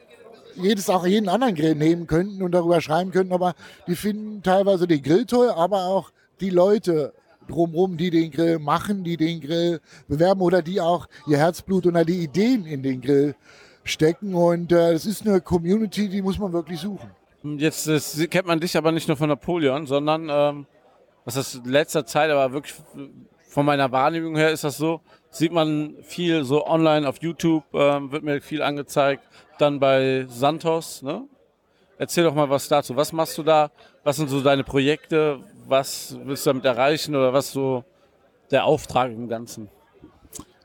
jedes 0.58 0.90
auch 0.90 1.06
jeden 1.06 1.30
anderen 1.30 1.56
Grill 1.56 1.76
nehmen 1.76 2.08
könnten 2.08 2.42
und 2.42 2.52
darüber 2.52 2.82
schreiben 2.82 3.12
könnten, 3.12 3.34
aber 3.34 3.54
die 3.88 3.96
finden 3.96 4.44
teilweise 4.44 4.88
den 4.88 5.02
Grill 5.02 5.26
toll, 5.26 5.50
aber 5.50 5.86
auch 5.86 6.12
die 6.40 6.50
Leute 6.50 7.14
drumherum, 7.48 7.98
die 7.98 8.10
den 8.10 8.32
Grill 8.32 8.60
machen, 8.60 9.04
die 9.04 9.18
den 9.18 9.42
Grill 9.42 9.80
bewerben 10.08 10.42
oder 10.42 10.62
die 10.62 10.82
auch 10.82 11.08
ihr 11.28 11.38
Herzblut 11.38 11.86
oder 11.86 12.04
die 12.04 12.24
Ideen 12.24 12.66
in 12.66 12.84
den 12.84 13.02
Grill 13.02 13.36
stecken. 13.84 14.36
Und 14.36 14.72
äh, 14.72 14.94
ist 14.94 15.26
eine 15.26 15.42
Community, 15.42 16.10
die 16.10 16.22
muss 16.22 16.38
man 16.38 16.52
wirklich 16.54 16.80
suchen. 16.80 17.10
Jetzt 17.44 17.88
das 17.88 18.20
kennt 18.30 18.48
man 18.48 18.60
dich 18.60 18.76
aber 18.76 18.92
nicht 18.92 19.08
nur 19.08 19.16
von 19.16 19.30
Napoleon, 19.30 19.86
sondern 19.86 20.28
ähm, 20.30 20.66
was 21.24 21.36
ist 21.36 21.56
in 21.56 21.66
letzter 21.66 22.06
Zeit, 22.06 22.30
aber 22.30 22.52
wirklich 22.52 22.74
von 23.48 23.66
meiner 23.66 23.92
Wahrnehmung 23.92 24.36
her 24.36 24.52
ist 24.52 24.64
das 24.64 24.78
so, 24.78 25.02
sieht 25.30 25.52
man 25.52 25.96
viel 26.04 26.44
so 26.44 26.66
online 26.68 27.08
auf 27.08 27.22
YouTube, 27.22 27.64
ähm, 27.74 28.12
wird 28.12 28.24
mir 28.24 28.42
viel 28.42 28.62
angezeigt, 28.62 29.24
dann 29.58 29.80
bei 29.80 30.26
Santos. 30.30 31.02
Ne? 31.02 31.24
Erzähl 31.98 32.24
doch 32.24 32.36
mal 32.36 32.50
was 32.50 32.68
dazu. 32.68 32.96
Was 32.96 33.12
machst 33.12 33.38
du 33.38 33.44
da? 33.44 33.72
Was 34.04 34.18
sind 34.18 34.30
so 34.30 34.42
deine 34.42 34.64
Projekte? 34.64 35.40
Was 35.68 36.16
willst 36.24 36.46
du 36.46 36.52
damit 36.52 36.66
erreichen 36.66 37.16
oder 37.16 37.34
was 37.34 37.52
so 37.52 37.84
der 38.52 38.66
Auftrag 38.66 39.12
im 39.12 39.28
Ganzen? 39.28 39.70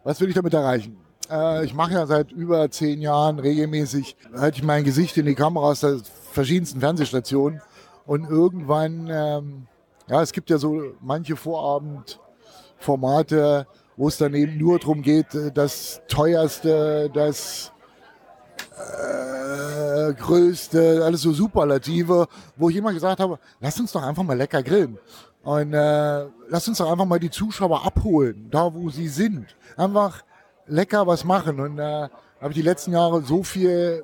Was 0.04 0.20
will 0.20 0.28
ich 0.28 0.34
damit 0.34 0.54
erreichen? 0.54 0.96
Äh, 1.30 1.64
ich 1.64 1.74
mache 1.74 1.94
ja 1.94 2.06
seit 2.06 2.30
über 2.32 2.70
zehn 2.70 3.00
Jahren 3.00 3.38
regelmäßig, 3.38 4.16
halte 4.36 4.58
ich 4.58 4.64
mein 4.64 4.84
Gesicht 4.84 5.16
in 5.16 5.26
die 5.26 5.34
Kamera 5.34 5.66
aus 5.66 5.80
der 5.80 6.00
verschiedensten 6.32 6.80
Fernsehstationen 6.80 7.60
und 8.06 8.28
irgendwann, 8.28 9.08
ähm, 9.10 9.66
ja, 10.08 10.22
es 10.22 10.32
gibt 10.32 10.50
ja 10.50 10.58
so 10.58 10.94
manche 11.00 11.36
Vorabendformate, 11.36 13.66
wo 13.96 14.08
es 14.08 14.18
dann 14.18 14.34
eben 14.34 14.58
nur 14.58 14.78
darum 14.78 15.02
geht, 15.02 15.34
äh, 15.34 15.50
das 15.52 16.02
teuerste, 16.08 17.10
das 17.12 17.72
äh, 18.78 20.12
größte, 20.14 21.02
alles 21.04 21.22
so 21.22 21.32
Superlative, 21.32 22.26
wo 22.56 22.70
ich 22.70 22.76
immer 22.76 22.92
gesagt 22.92 23.20
habe, 23.20 23.38
lass 23.60 23.78
uns 23.78 23.92
doch 23.92 24.02
einfach 24.02 24.22
mal 24.22 24.36
lecker 24.36 24.62
grillen. 24.62 24.98
Und 25.42 25.74
äh, 25.74 26.26
lass 26.48 26.68
uns 26.68 26.78
doch 26.78 26.90
einfach 26.90 27.04
mal 27.04 27.18
die 27.18 27.30
Zuschauer 27.30 27.84
abholen, 27.84 28.48
da 28.50 28.72
wo 28.72 28.90
sie 28.90 29.08
sind. 29.08 29.46
Einfach 29.76 30.22
lecker 30.66 31.06
was 31.06 31.24
machen. 31.24 31.58
Und 31.58 31.78
äh, 31.78 32.08
habe 32.40 32.50
ich 32.50 32.54
die 32.54 32.62
letzten 32.62 32.92
Jahre 32.92 33.22
so 33.22 33.42
viel, 33.42 34.02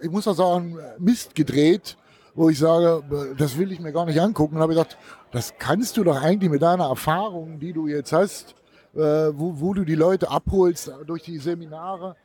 ich 0.00 0.10
muss 0.10 0.26
auch 0.26 0.34
sagen, 0.34 0.78
Mist 0.98 1.34
gedreht, 1.34 1.96
wo 2.34 2.48
ich 2.48 2.58
sage, 2.58 3.34
das 3.36 3.58
will 3.58 3.70
ich 3.72 3.80
mir 3.80 3.92
gar 3.92 4.06
nicht 4.06 4.20
angucken. 4.20 4.56
Und 4.56 4.62
habe 4.62 4.72
gesagt, 4.72 4.96
das 5.30 5.54
kannst 5.58 5.96
du 5.96 6.04
doch 6.04 6.20
eigentlich 6.20 6.50
mit 6.50 6.62
deiner 6.62 6.88
Erfahrung, 6.88 7.60
die 7.60 7.72
du 7.72 7.86
jetzt 7.86 8.12
hast, 8.12 8.54
äh, 8.94 8.98
wo, 8.98 9.60
wo 9.60 9.74
du 9.74 9.84
die 9.84 9.94
Leute 9.94 10.30
abholst 10.30 10.92
durch 11.06 11.22
die 11.22 11.38
Seminare, 11.38 12.16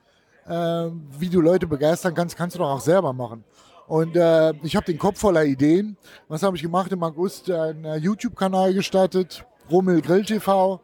äh, 0.47 0.89
wie 1.19 1.29
du 1.29 1.41
Leute 1.41 1.67
begeistern 1.67 2.13
kannst, 2.13 2.35
kannst 2.37 2.55
du 2.55 2.59
doch 2.59 2.69
auch 2.69 2.81
selber 2.81 3.13
machen. 3.13 3.43
Und 3.87 4.15
äh, 4.15 4.53
ich 4.63 4.75
habe 4.75 4.85
den 4.85 4.97
Kopf 4.97 5.19
voller 5.19 5.45
Ideen. 5.45 5.97
Was 6.27 6.43
habe 6.43 6.55
ich 6.55 6.63
gemacht? 6.63 6.91
Im 6.91 7.03
August 7.03 7.51
einen 7.51 7.85
äh, 7.85 7.97
YouTube-Kanal 7.97 8.73
gestartet, 8.73 9.45
Rummel 9.69 10.01
Grill 10.01 10.25
TV. 10.25 10.81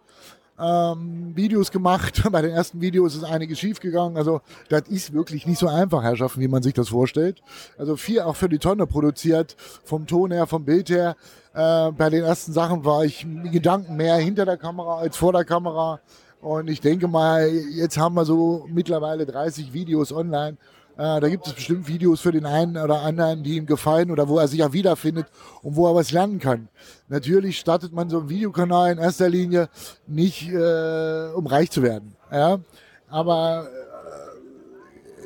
Ähm, 0.60 1.36
Videos 1.36 1.72
gemacht. 1.72 2.22
Bei 2.32 2.44
den 2.44 2.52
ersten 2.52 2.80
Videos 2.82 3.16
ist 3.16 3.24
einiges 3.24 3.58
schiefgegangen. 3.58 4.18
Also 4.18 4.42
das 4.70 4.84
ist 4.90 5.14
wirklich 5.14 5.48
nicht 5.48 5.58
so 5.58 5.68
einfach, 5.68 6.04
Herrschaften, 6.04 6.42
wie 6.42 6.48
man 6.48 6.62
sich 6.62 6.76
das 6.76 6.90
vorstellt. 6.90 7.42
Also 7.80 7.96
viel 7.96 8.22
auch 8.22 8.36
für 8.36 8.50
die 8.50 8.60
Tonne 8.60 8.86
produziert, 8.86 9.56
vom 9.84 10.06
Ton 10.06 10.32
her, 10.32 10.46
vom 10.46 10.64
Bild 10.64 10.92
her. 10.92 11.16
Äh, 11.54 11.92
bei 11.92 12.12
den 12.12 12.24
ersten 12.24 12.54
Sachen 12.54 12.86
war 12.86 13.04
ich 13.04 13.26
Gedanken 13.52 13.96
mehr 13.96 14.18
hinter 14.18 14.46
der 14.46 14.58
Kamera 14.58 15.00
als 15.00 15.18
vor 15.18 15.34
der 15.34 15.46
Kamera. 15.46 16.00
Und 16.42 16.70
ich 16.70 16.82
denke 16.82 17.08
mal, 17.08 17.48
jetzt 17.50 17.98
haben 17.98 18.16
wir 18.16 18.26
so 18.26 18.66
mittlerweile 18.68 19.26
30 19.26 19.74
Videos 19.74 20.12
online. 20.12 20.58
Äh, 20.98 21.20
da 21.20 21.30
gibt 21.30 21.46
es 21.48 21.54
bestimmt 21.54 21.88
Videos 21.88 22.20
für 22.20 22.32
den 22.32 22.46
einen 22.46 22.78
oder 22.78 23.02
anderen, 23.02 23.44
die 23.44 23.58
ihm 23.58 23.68
gefallen 23.68 24.12
oder 24.12 24.28
wo 24.28 24.40
er 24.40 24.48
sich 24.48 24.64
auch 24.64 24.74
wiederfindet 24.74 25.28
und 25.62 25.76
wo 25.76 25.88
er 25.88 25.96
was 25.96 26.12
lernen 26.12 26.40
kann. 26.40 26.68
Natürlich 27.10 27.60
startet 27.60 27.94
man 27.94 28.10
so 28.10 28.20
einen 28.20 28.30
Videokanal 28.30 28.92
in 28.92 28.98
erster 28.98 29.30
Linie 29.30 29.70
nicht, 30.08 30.50
äh, 30.50 31.28
um 31.34 31.46
reich 31.46 31.70
zu 31.70 31.84
werden. 31.84 32.16
Ja? 32.32 32.60
Aber 33.08 33.68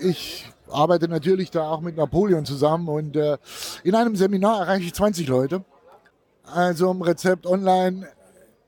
äh, 0.02 0.08
ich 0.08 0.46
arbeite 0.70 1.08
natürlich 1.08 1.50
da 1.50 1.70
auch 1.70 1.80
mit 1.80 1.96
Napoleon 1.96 2.46
zusammen 2.46 2.90
und 2.90 3.16
äh, 3.16 3.38
in 3.84 3.96
einem 3.96 4.18
Seminar 4.18 4.62
erreiche 4.62 4.86
ich 4.86 4.94
20 4.94 5.28
Leute. 5.28 5.64
Also 6.44 6.92
im 6.92 7.02
Rezept 7.02 7.48
online 7.48 8.08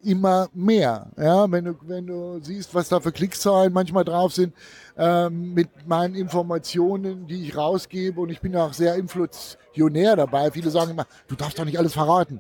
immer 0.07 0.47
mehr. 0.53 1.07
Ja, 1.17 1.51
wenn 1.51 1.65
du, 1.65 1.75
wenn 1.81 2.07
du 2.07 2.39
siehst, 2.41 2.73
was 2.73 2.87
da 2.87 2.99
für 2.99 3.11
Klickzahlen 3.11 3.73
manchmal 3.73 4.05
drauf 4.05 4.33
sind, 4.33 4.53
ähm, 4.97 5.53
mit 5.53 5.69
meinen 5.85 6.15
Informationen, 6.15 7.27
die 7.27 7.43
ich 7.43 7.57
rausgebe 7.57 8.21
und 8.21 8.29
ich 8.29 8.39
bin 8.39 8.55
auch 8.55 8.73
sehr 8.73 8.95
inflationär 8.95 10.15
dabei. 10.15 10.49
Viele 10.51 10.69
sagen 10.69 10.91
immer, 10.91 11.05
du 11.27 11.35
darfst 11.35 11.59
doch 11.59 11.65
nicht 11.65 11.77
alles 11.77 11.93
verraten. 11.93 12.39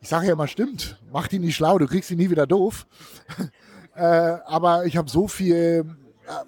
Ich 0.00 0.08
sage 0.08 0.26
ja 0.26 0.32
immer, 0.32 0.48
stimmt, 0.48 0.98
mach 1.12 1.28
die 1.28 1.38
nicht 1.38 1.54
schlau, 1.54 1.78
du 1.78 1.86
kriegst 1.86 2.08
sie 2.08 2.16
nie 2.16 2.30
wieder 2.30 2.46
doof. 2.46 2.86
äh, 3.94 4.02
aber 4.02 4.86
ich 4.86 4.96
habe 4.96 5.10
so 5.10 5.28
viel, 5.28 5.54
äh, 5.54 5.84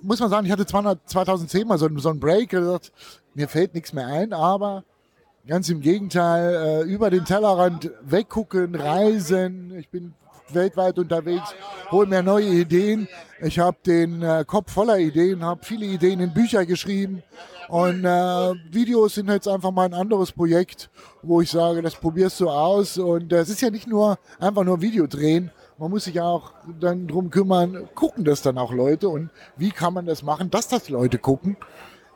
muss 0.00 0.20
man 0.20 0.30
sagen, 0.30 0.46
ich 0.46 0.52
hatte 0.52 0.66
200, 0.66 0.98
2010 1.08 1.68
mal 1.68 1.78
so, 1.78 1.88
so 1.98 2.08
einen 2.08 2.18
Break, 2.18 2.48
gesagt, 2.48 2.92
mir 3.34 3.46
fällt 3.46 3.74
nichts 3.74 3.92
mehr 3.92 4.06
ein, 4.06 4.32
aber 4.32 4.84
Ganz 5.46 5.68
im 5.68 5.82
Gegenteil, 5.82 6.54
äh, 6.54 6.90
über 6.90 7.10
den 7.10 7.26
Tellerrand 7.26 7.90
weggucken, 8.00 8.74
reisen. 8.74 9.76
Ich 9.78 9.90
bin 9.90 10.14
weltweit 10.48 10.98
unterwegs, 10.98 11.54
hole 11.90 12.06
mir 12.06 12.22
neue 12.22 12.46
Ideen. 12.46 13.08
Ich 13.42 13.58
habe 13.58 13.76
den 13.84 14.22
äh, 14.22 14.44
Kopf 14.46 14.72
voller 14.72 14.98
Ideen, 14.98 15.44
habe 15.44 15.62
viele 15.62 15.84
Ideen 15.84 16.20
in 16.20 16.32
Bücher 16.32 16.64
geschrieben. 16.64 17.22
Und 17.68 18.06
äh, 18.06 18.54
Videos 18.70 19.16
sind 19.16 19.28
jetzt 19.28 19.46
einfach 19.46 19.70
mal 19.70 19.84
ein 19.84 19.92
anderes 19.92 20.32
Projekt, 20.32 20.88
wo 21.22 21.42
ich 21.42 21.50
sage, 21.50 21.82
das 21.82 21.94
probierst 21.94 22.40
du 22.40 22.48
aus. 22.48 22.96
Und 22.96 23.30
es 23.30 23.50
ist 23.50 23.60
ja 23.60 23.68
nicht 23.68 23.86
nur 23.86 24.18
einfach 24.38 24.64
nur 24.64 24.80
Video 24.80 25.06
drehen. 25.06 25.50
Man 25.76 25.90
muss 25.90 26.04
sich 26.04 26.22
auch 26.22 26.52
dann 26.80 27.06
drum 27.06 27.28
kümmern, 27.28 27.86
gucken 27.94 28.24
das 28.24 28.40
dann 28.40 28.56
auch 28.56 28.72
Leute 28.72 29.10
und 29.10 29.28
wie 29.58 29.72
kann 29.72 29.92
man 29.92 30.06
das 30.06 30.22
machen, 30.22 30.50
dass 30.50 30.68
das 30.68 30.88
Leute 30.88 31.18
gucken. 31.18 31.58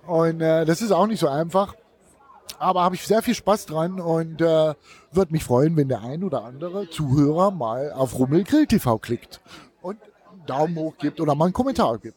Und 0.06 0.40
äh, 0.40 0.64
das 0.64 0.80
ist 0.80 0.92
auch 0.92 1.06
nicht 1.06 1.20
so 1.20 1.28
einfach. 1.28 1.75
Aber 2.59 2.83
habe 2.83 2.95
ich 2.95 3.07
sehr 3.07 3.23
viel 3.23 3.35
Spaß 3.35 3.67
dran 3.67 4.00
und 4.00 4.40
äh, 4.40 4.75
würde 5.12 5.33
mich 5.33 5.45
freuen, 5.45 5.76
wenn 5.76 5.88
der 5.88 6.02
ein 6.02 6.25
oder 6.25 6.45
andere 6.45 6.88
Zuhörer 6.90 7.50
mal 7.50 7.93
auf 7.93 8.19
Rummel 8.19 8.45
Grill 8.45 8.67
TV 8.67 8.99
klickt 8.99 9.40
und 9.81 9.99
einen 10.31 10.47
Daumen 10.47 10.76
hoch 10.76 10.95
gibt 10.99 11.21
oder 11.21 11.35
mal 11.35 11.47
einen 11.47 11.55
Kommentar 11.55 11.99
gibt. 11.99 12.17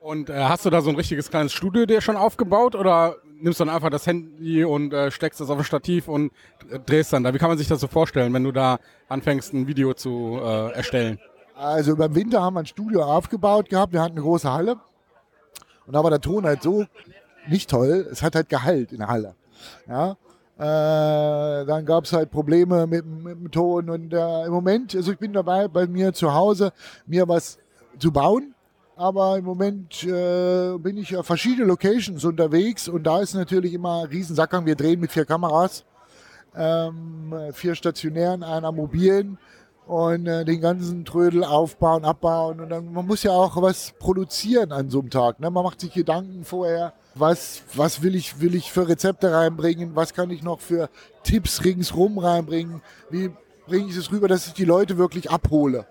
Und 0.00 0.30
äh, 0.30 0.44
hast 0.44 0.64
du 0.64 0.70
da 0.70 0.80
so 0.80 0.90
ein 0.90 0.96
richtiges 0.96 1.30
kleines 1.30 1.52
Studio 1.52 1.86
dir 1.86 2.00
schon 2.00 2.16
aufgebaut 2.16 2.74
oder 2.74 3.16
nimmst 3.40 3.60
du 3.60 3.64
dann 3.64 3.74
einfach 3.74 3.90
das 3.90 4.06
Handy 4.06 4.64
und 4.64 4.92
äh, 4.92 5.10
steckst 5.10 5.40
das 5.40 5.50
auf 5.50 5.58
ein 5.58 5.64
Stativ 5.64 6.08
und 6.08 6.32
drehst 6.86 7.12
dann 7.12 7.22
da? 7.22 7.34
Wie 7.34 7.38
kann 7.38 7.48
man 7.48 7.58
sich 7.58 7.68
das 7.68 7.80
so 7.80 7.86
vorstellen, 7.86 8.32
wenn 8.32 8.44
du 8.44 8.52
da 8.52 8.78
anfängst, 9.08 9.52
ein 9.52 9.66
Video 9.66 9.94
zu 9.94 10.40
äh, 10.42 10.72
erstellen? 10.72 11.18
Also 11.54 11.92
über 11.92 12.08
den 12.08 12.14
Winter 12.14 12.42
haben 12.42 12.54
wir 12.54 12.60
ein 12.60 12.66
Studio 12.66 13.04
aufgebaut 13.04 13.68
gehabt. 13.68 13.92
Wir 13.92 14.00
hatten 14.00 14.14
eine 14.16 14.22
große 14.22 14.50
Halle. 14.50 14.76
Und 15.86 15.94
da 15.94 16.02
war 16.02 16.10
der 16.10 16.20
Ton 16.20 16.44
halt 16.44 16.62
so 16.62 16.86
nicht 17.48 17.70
toll. 17.70 18.08
Es 18.10 18.22
hat 18.22 18.34
halt 18.34 18.48
Gehalt 18.48 18.92
in 18.92 18.98
der 18.98 19.08
Halle. 19.08 19.34
Ja, 19.88 20.16
äh, 20.58 21.66
dann 21.66 21.84
gab 21.84 22.04
es 22.04 22.12
halt 22.12 22.30
Probleme 22.30 22.86
mit, 22.86 23.04
mit, 23.04 23.34
dem 23.34 23.50
Ton 23.50 23.90
und 23.90 24.12
äh, 24.12 24.44
im 24.44 24.52
Moment, 24.52 24.94
also 24.94 25.12
ich 25.12 25.18
bin 25.18 25.32
dabei, 25.32 25.66
bei 25.66 25.86
mir 25.86 26.12
zu 26.12 26.32
Hause 26.32 26.72
mir 27.06 27.26
was 27.26 27.58
zu 27.98 28.12
bauen. 28.12 28.54
Aber 28.94 29.38
im 29.38 29.44
Moment 29.44 30.04
äh, 30.04 30.76
bin 30.78 30.98
ich 30.98 31.16
auf 31.16 31.26
verschiedene 31.26 31.66
Locations 31.66 32.24
unterwegs 32.24 32.88
und 32.88 33.04
da 33.04 33.20
ist 33.20 33.34
natürlich 33.34 33.72
immer 33.72 34.02
ein 34.02 34.08
Riesensackgang. 34.08 34.66
Wir 34.66 34.76
drehen 34.76 35.00
mit 35.00 35.10
vier 35.10 35.24
Kameras, 35.24 35.84
ähm, 36.54 37.34
vier 37.52 37.74
stationären, 37.74 38.42
einer 38.42 38.70
mobilen 38.70 39.38
und 39.86 40.26
äh, 40.26 40.44
den 40.44 40.60
ganzen 40.60 41.04
Trödel 41.04 41.42
aufbauen, 41.42 42.04
abbauen. 42.04 42.60
Und 42.60 42.68
dann, 42.68 42.92
man 42.92 43.06
muss 43.06 43.22
ja 43.22 43.32
auch 43.32 43.60
was 43.60 43.92
produzieren 43.98 44.72
an 44.72 44.90
so 44.90 45.00
einem 45.00 45.10
Tag. 45.10 45.40
Ne? 45.40 45.50
Man 45.50 45.64
macht 45.64 45.80
sich 45.80 45.92
Gedanken 45.92 46.44
vorher, 46.44 46.92
was, 47.14 47.62
was 47.74 48.02
will, 48.02 48.14
ich, 48.14 48.40
will 48.40 48.54
ich 48.54 48.72
für 48.72 48.88
Rezepte 48.88 49.32
reinbringen, 49.32 49.94
was 49.94 50.14
kann 50.14 50.30
ich 50.30 50.42
noch 50.42 50.60
für 50.60 50.88
Tipps 51.24 51.64
ringsrum 51.64 52.18
reinbringen, 52.18 52.82
wie 53.10 53.30
bringe 53.66 53.88
ich 53.88 53.96
es 53.96 54.10
rüber, 54.10 54.28
dass 54.28 54.46
ich 54.46 54.54
die 54.54 54.64
Leute 54.64 54.98
wirklich 54.98 55.30
abhole. 55.30 55.86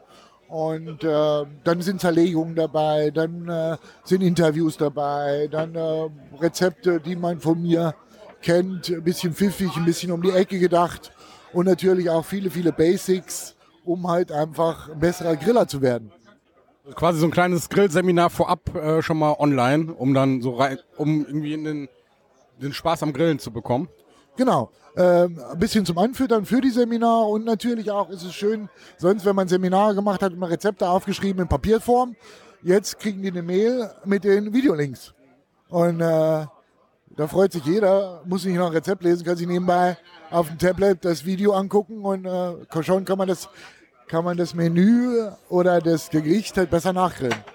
Und 0.48 1.04
äh, 1.04 1.46
dann 1.64 1.82
sind 1.82 2.02
Zerlegungen 2.02 2.56
dabei, 2.56 3.10
dann 3.12 3.48
äh, 3.48 3.78
sind 4.04 4.22
Interviews 4.22 4.76
dabei, 4.76 5.48
dann 5.50 5.76
äh, 5.76 6.10
Rezepte, 6.40 7.00
die 7.00 7.16
man 7.16 7.40
von 7.40 7.62
mir 7.62 7.96
kennt, 8.42 8.90
ein 8.90 9.04
bisschen 9.04 9.34
pfiffig, 9.34 9.76
ein 9.78 9.86
bisschen 9.86 10.12
um 10.12 10.22
die 10.22 10.32
Ecke 10.32 10.60
gedacht 10.60 11.14
und 11.54 11.68
natürlich 11.68 12.10
auch 12.10 12.26
viele, 12.26 12.50
viele 12.50 12.74
Basics, 12.74 13.56
um 13.86 14.08
halt 14.10 14.32
einfach 14.32 14.90
ein 14.90 15.00
besserer 15.00 15.36
Griller 15.36 15.68
zu 15.68 15.82
werden. 15.82 16.12
Quasi 16.96 17.20
so 17.20 17.28
ein 17.28 17.32
kleines 17.32 17.70
Grillseminar 17.70 18.30
vorab 18.30 18.76
äh, 18.76 19.02
schon 19.02 19.20
mal 19.20 19.36
online, 19.38 19.94
um 19.94 20.14
dann 20.14 20.42
so 20.42 20.56
rein, 20.56 20.80
um 20.98 21.26
irgendwie 21.26 21.54
in 21.54 21.64
den, 21.64 21.90
den 22.60 22.74
Spaß 22.74 23.04
am 23.04 23.14
Grillen 23.14 23.38
zu 23.40 23.52
bekommen. 23.52 23.88
Genau. 24.36 24.72
Ähm, 24.98 25.40
ein 25.52 25.60
bisschen 25.60 25.86
zum 25.86 25.98
Anfüttern 25.98 26.46
für 26.46 26.60
die 26.60 26.72
Seminare 26.72 27.26
und 27.26 27.46
natürlich 27.46 27.92
auch 27.92 28.10
ist 28.10 28.24
es 28.24 28.34
schön, 28.34 28.68
sonst 28.98 29.26
wenn 29.26 29.36
man 29.36 29.48
Seminare 29.48 29.96
gemacht 29.96 30.22
hat, 30.22 30.34
immer 30.34 30.50
Rezepte 30.50 30.90
aufgeschrieben 30.90 31.44
in 31.44 31.48
Papierform. 31.48 32.16
Jetzt 32.64 33.00
kriegen 33.00 33.22
die 33.22 33.30
eine 33.30 33.42
Mail 33.42 33.92
mit 34.04 34.24
den 34.24 34.52
Videolinks. 34.52 35.14
Und 35.70 36.02
äh, 36.02 36.46
da 37.16 37.28
freut 37.28 37.54
sich 37.54 37.64
jeder, 37.64 38.22
muss 38.26 38.44
nicht 38.44 38.58
noch 38.58 38.68
ein 38.68 38.74
Rezept 38.74 39.04
lesen, 39.04 39.24
kann 39.24 39.38
sich 39.38 39.48
nebenbei 39.48 39.98
auf 40.30 40.48
dem 40.48 40.58
Tablet 40.58 41.06
das 41.06 41.26
Video 41.26 41.54
angucken 41.54 42.04
und 42.04 42.26
äh, 42.26 42.84
schon 42.84 43.06
kann 43.06 43.18
man 43.18 43.28
das 43.28 43.50
kann 44.12 44.26
man 44.26 44.36
das 44.36 44.54
Menü 44.54 45.30
oder 45.48 45.80
das 45.80 46.10
Gericht 46.10 46.58
halt 46.58 46.70
besser 46.70 46.92
nachgrillen. 46.92 47.46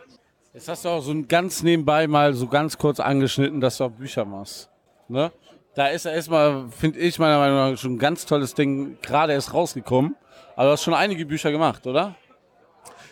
Jetzt 0.54 0.68
hast 0.68 0.86
du 0.86 0.88
auch 0.88 1.02
so 1.02 1.10
ein 1.10 1.28
ganz 1.28 1.62
nebenbei 1.62 2.06
mal 2.06 2.32
so 2.32 2.46
ganz 2.46 2.78
kurz 2.78 2.98
angeschnitten, 2.98 3.60
dass 3.60 3.76
du 3.76 3.84
auch 3.84 3.90
Bücher 3.90 4.24
machst. 4.24 4.70
Ne? 5.06 5.30
Da 5.74 5.88
ist 5.88 6.06
erstmal, 6.06 6.70
finde 6.70 6.98
ich 7.00 7.18
meiner 7.18 7.38
Meinung 7.38 7.56
nach, 7.56 7.78
schon 7.78 7.96
ein 7.96 7.98
ganz 7.98 8.24
tolles 8.24 8.54
Ding, 8.54 8.96
gerade 9.02 9.34
erst 9.34 9.52
rausgekommen. 9.52 10.16
Aber 10.54 10.64
du 10.64 10.72
hast 10.72 10.82
schon 10.82 10.94
einige 10.94 11.26
Bücher 11.26 11.52
gemacht, 11.52 11.86
oder? 11.86 12.14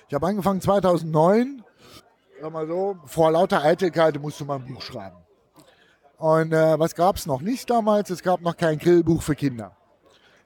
Ich 0.09 0.15
habe 0.15 0.27
angefangen 0.27 0.63
2009. 0.63 1.63
Sag 2.41 2.51
mal 2.51 2.67
so, 2.67 2.97
vor 3.05 3.31
lauter 3.31 3.63
Eitelkeit 3.63 4.19
musste 4.23 4.47
man 4.47 4.63
ein 4.63 4.73
Buch 4.73 4.81
schreiben. 4.81 5.17
Und 6.17 6.55
äh, 6.55 6.79
was 6.79 6.95
gab 6.95 7.17
es 7.17 7.27
noch 7.27 7.43
nicht 7.43 7.69
damals? 7.69 8.09
Es 8.09 8.23
gab 8.23 8.41
noch 8.41 8.57
kein 8.57 8.79
Grillbuch 8.79 9.21
für 9.21 9.35
Kinder. 9.35 9.77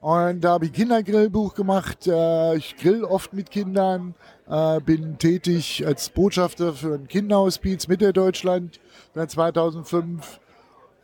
Und 0.00 0.42
da 0.42 0.50
habe 0.50 0.66
ich 0.66 0.72
Kindergrillbuch 0.72 1.54
gemacht. 1.54 2.06
Äh, 2.06 2.56
ich 2.56 2.76
grill 2.76 3.02
oft 3.02 3.32
mit 3.32 3.50
Kindern, 3.50 4.14
äh, 4.48 4.80
bin 4.80 5.18
tätig 5.18 5.84
als 5.84 6.08
Botschafter 6.10 6.72
für 6.72 6.94
ein 6.94 7.08
Kinderhospiz 7.08 7.88
Mitteldeutschland 7.88 8.78
seit 9.14 9.30
2005. 9.32 10.40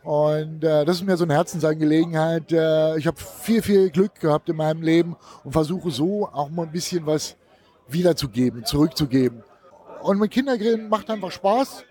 Und 0.03 0.63
äh, 0.63 0.85
das 0.85 0.97
ist 0.97 1.05
mir 1.05 1.17
so 1.17 1.25
eine 1.25 1.33
Herzensangelegenheit. 1.33 2.51
ich 2.51 3.07
habe 3.07 3.17
viel, 3.17 3.61
viel 3.61 3.89
Glück 3.89 4.15
gehabt 4.19 4.47
in 4.49 4.55
meinem 4.55 4.81
Leben 4.81 5.17
und 5.43 5.51
versuche 5.51 5.91
so 5.91 6.29
auch 6.31 6.49
mal 6.49 6.63
ein 6.63 6.71
bisschen 6.71 7.05
was 7.05 7.35
wiederzugeben, 7.87 8.63
zurückzugeben. 8.65 9.43
Und 10.03 10.19
mit 10.19 10.31
Kindergrillen 10.31 10.87
macht 10.87 11.09
einfach 11.09 11.31
Spaß. 11.31 11.83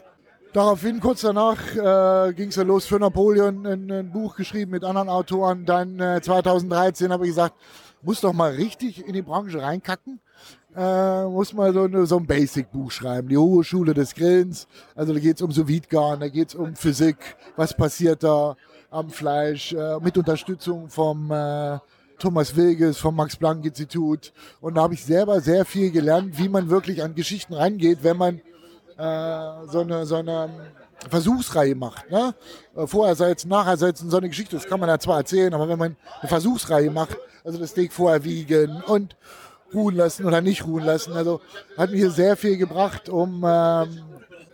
Daraufhin, 0.54 1.00
kurz 1.00 1.22
danach, 1.22 1.58
äh, 1.74 2.32
ging 2.32 2.50
es 2.50 2.54
ja 2.54 2.62
los 2.62 2.86
für 2.86 3.00
Napoleon, 3.00 3.66
ein, 3.66 3.90
ein, 3.90 4.12
Buch 4.12 4.36
geschrieben 4.36 4.70
mit 4.70 4.84
anderen 4.84 5.08
Autoren. 5.08 5.64
Dann 5.66 5.98
äh, 5.98 6.20
2013 6.22 7.10
habe 7.10 7.24
ich 7.24 7.30
gesagt, 7.30 7.56
muss 8.02 8.20
doch 8.20 8.32
mal 8.32 8.52
richtig 8.52 9.04
in 9.04 9.14
die 9.14 9.22
Branche 9.22 9.60
reinkacken. 9.60 10.20
Äh, 10.76 11.24
muss 11.24 11.54
mal 11.54 11.72
so, 11.74 11.82
eine, 11.82 12.06
so 12.06 12.18
ein 12.18 12.26
Basic-Buch 12.28 12.92
schreiben, 12.92 13.30
die 13.30 13.36
Hohe 13.36 13.64
Schule 13.64 13.94
des 13.94 14.14
Grillens. 14.14 14.68
Also 14.94 15.12
da 15.12 15.18
geht 15.18 15.34
es 15.34 15.42
um 15.42 15.50
sous 15.50 15.66
da 15.90 16.28
geht 16.28 16.50
es 16.50 16.54
um 16.54 16.76
Physik, 16.76 17.16
was 17.56 17.76
passiert 17.76 18.22
da 18.22 18.56
am 18.92 19.10
Fleisch, 19.10 19.72
äh, 19.72 19.98
mit 19.98 20.16
Unterstützung 20.16 20.88
vom 20.88 21.32
äh, 21.32 21.80
Thomas 22.20 22.54
Wilges, 22.54 22.98
vom 22.98 23.16
Max-Planck-Institut. 23.16 24.32
Und 24.60 24.76
da 24.76 24.82
habe 24.82 24.94
ich 24.94 25.04
selber 25.04 25.40
sehr 25.40 25.64
viel 25.64 25.90
gelernt, 25.90 26.38
wie 26.38 26.48
man 26.48 26.70
wirklich 26.70 27.02
an 27.02 27.16
Geschichten 27.16 27.54
rangeht, 27.54 28.04
wenn 28.04 28.16
man 28.16 28.40
äh, 28.96 29.66
so 29.66 29.80
eine, 29.80 30.06
so 30.06 30.16
eine 30.16 30.50
Versuchsreihe 31.08 31.74
macht. 31.74 32.10
Ne? 32.10 32.34
Äh, 32.76 32.86
Vorher 32.86 33.14
setzen, 33.14 33.48
nachher 33.48 33.76
setzen, 33.76 34.10
so 34.10 34.16
eine 34.16 34.28
Geschichte, 34.28 34.56
das 34.56 34.66
kann 34.66 34.80
man 34.80 34.88
ja 34.88 34.98
zwar 34.98 35.18
erzählen, 35.18 35.52
aber 35.54 35.68
wenn 35.68 35.78
man 35.78 35.96
eine 36.20 36.28
Versuchsreihe 36.28 36.90
macht, 36.90 37.16
also 37.44 37.58
das 37.58 37.70
Steak 37.70 37.92
vorher 37.92 38.24
wiegen 38.24 38.82
und 38.82 39.16
ruhen 39.72 39.96
lassen 39.96 40.24
oder 40.24 40.40
nicht 40.40 40.66
ruhen 40.66 40.84
lassen, 40.84 41.12
also 41.12 41.40
hat 41.76 41.90
mir 41.90 42.10
sehr 42.10 42.36
viel 42.36 42.56
gebracht, 42.56 43.08
um 43.08 43.44
ähm, 43.46 44.02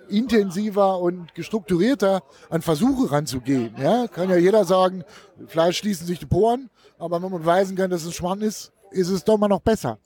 intensiver 0.08 0.98
und 0.98 1.34
gestrukturierter 1.34 2.22
an 2.48 2.62
Versuche 2.62 3.10
ranzugehen. 3.12 3.74
Ja? 3.78 4.08
Kann 4.08 4.28
ja 4.28 4.36
jeder 4.36 4.64
sagen, 4.64 5.04
Fleisch 5.46 5.78
schließen 5.78 6.06
sich 6.06 6.18
die 6.18 6.26
Poren, 6.26 6.68
aber 6.98 7.22
wenn 7.22 7.30
man 7.30 7.40
beweisen 7.40 7.76
kann, 7.76 7.90
dass 7.90 8.04
es 8.04 8.14
Schmarrn 8.14 8.42
ist, 8.42 8.72
ist 8.90 9.08
es 9.08 9.24
doch 9.24 9.38
mal 9.38 9.48
noch 9.48 9.60
besser. 9.60 9.98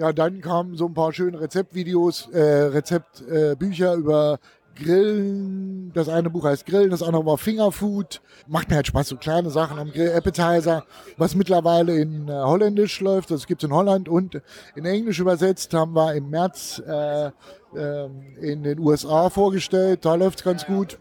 Ja, 0.00 0.14
dann 0.14 0.40
kamen 0.40 0.76
so 0.78 0.86
ein 0.86 0.94
paar 0.94 1.12
schöne 1.12 1.38
Rezeptvideos, 1.38 2.30
äh, 2.32 2.40
Rezeptbücher 2.40 3.92
äh, 3.92 3.96
über 3.98 4.38
Grillen. 4.74 5.92
Das 5.92 6.08
eine 6.08 6.30
Buch 6.30 6.44
heißt 6.44 6.64
Grillen, 6.64 6.88
das 6.88 7.02
andere 7.02 7.26
war 7.26 7.36
Fingerfood. 7.36 8.22
Macht 8.48 8.70
mir 8.70 8.76
halt 8.76 8.86
Spaß, 8.86 9.08
so 9.08 9.16
kleine 9.18 9.50
Sachen 9.50 9.78
am 9.78 9.92
Grill. 9.92 10.10
Appetizer, 10.16 10.84
was 11.18 11.34
mittlerweile 11.34 11.94
in 12.00 12.28
äh, 12.28 12.32
Holländisch 12.32 12.98
läuft. 13.02 13.30
Das 13.30 13.46
gibt 13.46 13.62
es 13.62 13.68
in 13.68 13.74
Holland 13.74 14.08
und 14.08 14.40
in 14.74 14.86
Englisch 14.86 15.20
übersetzt. 15.20 15.74
Haben 15.74 15.92
wir 15.92 16.14
im 16.14 16.30
März 16.30 16.82
äh, 16.86 17.26
äh, 17.26 18.08
in 18.40 18.62
den 18.62 18.78
USA 18.78 19.28
vorgestellt. 19.28 20.06
Da 20.06 20.14
läuft 20.14 20.38
es 20.38 20.44
ganz 20.44 20.64
gut. 20.64 20.98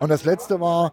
Und 0.00 0.08
das 0.08 0.24
letzte 0.24 0.58
war 0.58 0.92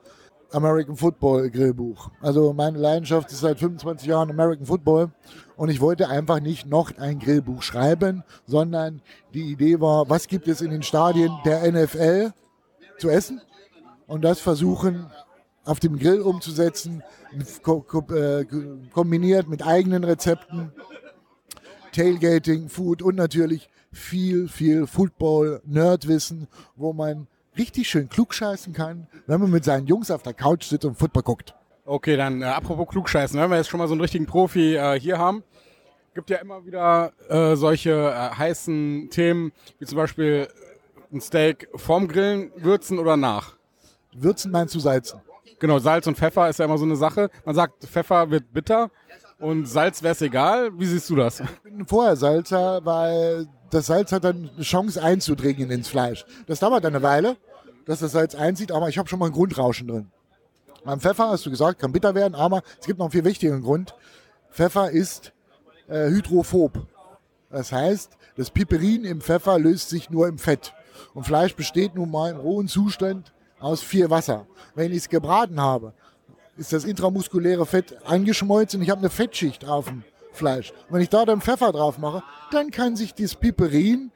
American 0.53 0.95
Football 0.95 1.49
Grillbuch. 1.49 2.11
Also 2.21 2.53
meine 2.53 2.77
Leidenschaft 2.77 3.31
ist 3.31 3.41
seit 3.41 3.59
25 3.59 4.07
Jahren 4.07 4.29
American 4.29 4.65
Football 4.65 5.11
und 5.55 5.69
ich 5.69 5.81
wollte 5.81 6.09
einfach 6.09 6.39
nicht 6.39 6.67
noch 6.67 6.97
ein 6.97 7.19
Grillbuch 7.19 7.61
schreiben, 7.61 8.23
sondern 8.45 9.01
die 9.33 9.51
Idee 9.51 9.79
war, 9.79 10.09
was 10.09 10.27
gibt 10.27 10.47
es 10.47 10.61
in 10.61 10.71
den 10.71 10.83
Stadien 10.83 11.31
der 11.45 11.71
NFL 11.71 12.33
zu 12.97 13.09
essen 13.09 13.41
und 14.07 14.23
das 14.23 14.39
versuchen 14.39 15.07
auf 15.63 15.79
dem 15.79 15.97
Grill 15.97 16.21
umzusetzen, 16.21 17.03
äh, 17.33 18.45
kombiniert 18.93 19.47
mit 19.47 19.65
eigenen 19.65 20.03
Rezepten, 20.03 20.71
Tailgating, 21.91 22.69
Food 22.69 23.01
und 23.01 23.15
natürlich 23.15 23.69
viel, 23.91 24.47
viel 24.47 24.87
Football-Nerdwissen, 24.87 26.47
wo 26.75 26.93
man 26.93 27.27
richtig 27.57 27.89
schön 27.89 28.09
klugscheißen 28.09 28.73
kann, 28.73 29.07
wenn 29.27 29.41
man 29.41 29.51
mit 29.51 29.63
seinen 29.63 29.87
Jungs 29.87 30.11
auf 30.11 30.23
der 30.23 30.33
Couch 30.33 30.65
sitzt 30.65 30.85
und 30.85 30.95
Football 30.95 31.23
guckt. 31.23 31.55
Okay, 31.85 32.15
dann 32.15 32.41
äh, 32.41 32.45
apropos 32.45 32.87
klugscheißen, 32.87 33.39
wenn 33.39 33.49
wir 33.49 33.57
jetzt 33.57 33.69
schon 33.69 33.79
mal 33.79 33.87
so 33.87 33.93
einen 33.93 34.01
richtigen 34.01 34.25
Profi 34.25 34.75
äh, 34.75 34.99
hier 34.99 35.17
haben, 35.17 35.43
gibt 36.13 36.29
ja 36.29 36.37
immer 36.37 36.65
wieder 36.65 37.13
äh, 37.29 37.55
solche 37.55 37.91
äh, 37.91 38.35
heißen 38.35 39.09
Themen, 39.09 39.51
wie 39.79 39.85
zum 39.85 39.97
Beispiel 39.97 40.47
ein 41.11 41.21
Steak 41.21 41.67
vorm 41.75 42.07
Grillen 42.07 42.51
würzen 42.55 42.99
oder 42.99 43.17
nach. 43.17 43.55
Würzen 44.13 44.51
meinst 44.51 44.75
du 44.75 44.79
salzen? 44.79 45.21
Genau, 45.59 45.77
Salz 45.77 46.07
und 46.07 46.17
Pfeffer 46.17 46.49
ist 46.49 46.57
ja 46.57 46.65
immer 46.65 46.77
so 46.77 46.85
eine 46.85 46.95
Sache. 46.95 47.29
Man 47.45 47.53
sagt, 47.53 47.85
Pfeffer 47.85 48.31
wird 48.31 48.51
bitter 48.51 48.89
und 49.41 49.65
Salz 49.67 50.03
wäre 50.03 50.13
es 50.13 50.21
egal. 50.21 50.71
Wie 50.79 50.85
siehst 50.85 51.09
du 51.09 51.15
das? 51.15 51.39
Ich 51.39 51.61
bin 51.63 51.85
vorher 51.85 52.15
Salzer, 52.15 52.85
weil 52.85 53.47
das 53.69 53.87
Salz 53.87 54.11
hat 54.11 54.23
dann 54.23 54.49
eine 54.53 54.63
Chance 54.63 55.01
einzudringen 55.01 55.71
ins 55.71 55.87
Fleisch. 55.87 56.25
Das 56.47 56.59
dauert 56.59 56.85
eine 56.85 57.01
Weile, 57.01 57.37
dass 57.85 57.99
das 57.99 58.11
Salz 58.11 58.35
einzieht, 58.35 58.71
aber 58.71 58.89
ich 58.89 58.97
habe 58.97 59.09
schon 59.09 59.19
mal 59.19 59.27
ein 59.27 59.31
Grundrauschen 59.31 59.87
drin. 59.87 60.11
Beim 60.83 60.99
Pfeffer, 60.99 61.29
hast 61.29 61.45
du 61.45 61.49
gesagt, 61.49 61.79
kann 61.79 61.91
bitter 61.91 62.15
werden, 62.15 62.35
aber 62.35 62.61
es 62.79 62.85
gibt 62.85 62.99
noch 62.99 63.05
einen 63.05 63.11
viel 63.11 63.25
wichtigeren 63.25 63.61
Grund. 63.61 63.95
Pfeffer 64.51 64.91
ist 64.91 65.33
äh, 65.87 66.09
hydrophob. 66.09 66.87
Das 67.49 67.71
heißt, 67.71 68.17
das 68.35 68.49
Piperin 68.49 69.03
im 69.03 69.21
Pfeffer 69.21 69.59
löst 69.59 69.89
sich 69.89 70.09
nur 70.09 70.27
im 70.27 70.37
Fett. 70.37 70.73
Und 71.13 71.25
Fleisch 71.25 71.55
besteht 71.55 71.95
nun 71.95 72.09
mal 72.09 72.31
im 72.31 72.37
rohen 72.37 72.67
Zustand 72.67 73.33
aus 73.59 73.81
viel 73.81 74.09
Wasser. 74.09 74.47
Wenn 74.75 74.91
ich 74.91 74.99
es 74.99 75.09
gebraten 75.09 75.59
habe, 75.59 75.93
ist 76.61 76.73
das 76.73 76.85
intramuskuläre 76.85 77.65
Fett 77.65 77.97
angeschmolzen. 78.05 78.83
Ich 78.83 78.91
habe 78.91 78.99
eine 78.99 79.09
Fettschicht 79.09 79.65
auf 79.65 79.85
dem 79.85 80.03
Fleisch. 80.31 80.71
Und 80.71 80.95
wenn 80.95 81.01
ich 81.01 81.09
da 81.09 81.25
dann 81.25 81.41
Pfeffer 81.41 81.71
drauf 81.71 81.97
mache, 81.97 82.23
dann 82.51 82.69
kann 82.69 82.95
sich 82.95 83.15
das 83.15 83.35
Piperin, 83.35 84.11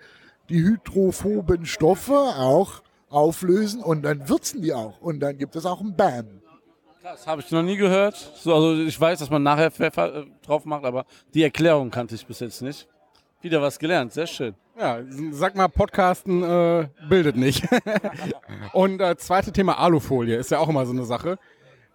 die 0.48 0.62
hydrophoben 0.62 1.66
Stoffe 1.66 2.14
auch 2.14 2.84
auflösen 3.10 3.82
und 3.82 4.04
dann 4.04 4.30
würzen 4.30 4.62
die 4.62 4.74
auch. 4.74 5.02
Und 5.02 5.22
dann 5.22 5.40
gibt 5.40 5.56
es 5.56 5.66
auch 5.66 5.82
ein 5.82 5.96
Bam. 5.96 6.42
Das 7.02 7.26
habe 7.26 7.42
ich 7.42 7.50
noch 7.50 7.64
nie 7.64 7.78
gehört. 7.78 8.16
So, 8.16 8.54
also 8.54 8.82
ich 8.84 9.00
weiß, 9.00 9.20
dass 9.20 9.30
man 9.32 9.42
nachher 9.42 9.72
Pfeffer 9.72 10.16
äh, 10.16 10.26
drauf 10.46 10.66
macht, 10.66 10.86
aber 10.86 11.06
die 11.34 11.42
Erklärung 11.42 11.90
kannte 11.90 12.14
ich 12.14 12.26
bis 12.26 12.40
jetzt 12.40 12.62
nicht. 12.62 12.88
Wieder 13.42 13.62
was 13.62 13.80
gelernt, 13.80 14.14
sehr 14.14 14.28
schön. 14.28 14.56
Ja, 14.78 15.00
sag 15.32 15.56
mal, 15.56 15.68
Podcasten 15.68 16.44
äh, 16.44 16.90
bildet 17.10 17.38
nicht. 17.38 17.68
und 18.74 19.02
äh, 19.02 19.16
zweite 19.18 19.52
Thema 19.52 19.80
Alufolie 19.80 20.38
ist 20.38 20.52
ja 20.52 20.60
auch 20.60 20.70
immer 20.70 20.86
so 20.86 20.92
eine 20.92 21.06
Sache. 21.06 21.40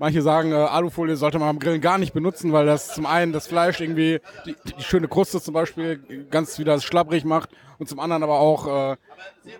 Manche 0.00 0.22
sagen, 0.22 0.52
äh, 0.52 0.54
Alufolie 0.54 1.14
sollte 1.14 1.38
man 1.38 1.50
am 1.50 1.58
Grillen 1.58 1.82
gar 1.82 1.98
nicht 1.98 2.14
benutzen, 2.14 2.54
weil 2.54 2.64
das 2.64 2.94
zum 2.94 3.04
einen 3.04 3.34
das 3.34 3.46
Fleisch 3.46 3.82
irgendwie, 3.82 4.18
die, 4.46 4.56
die 4.64 4.82
schöne 4.82 5.08
Kruste 5.08 5.42
zum 5.42 5.52
Beispiel, 5.52 5.98
ganz 6.30 6.58
wieder 6.58 6.80
schlabbrig 6.80 7.26
macht 7.26 7.50
und 7.78 7.86
zum 7.86 8.00
anderen 8.00 8.22
aber 8.22 8.40
auch 8.40 8.94
äh, 8.94 8.96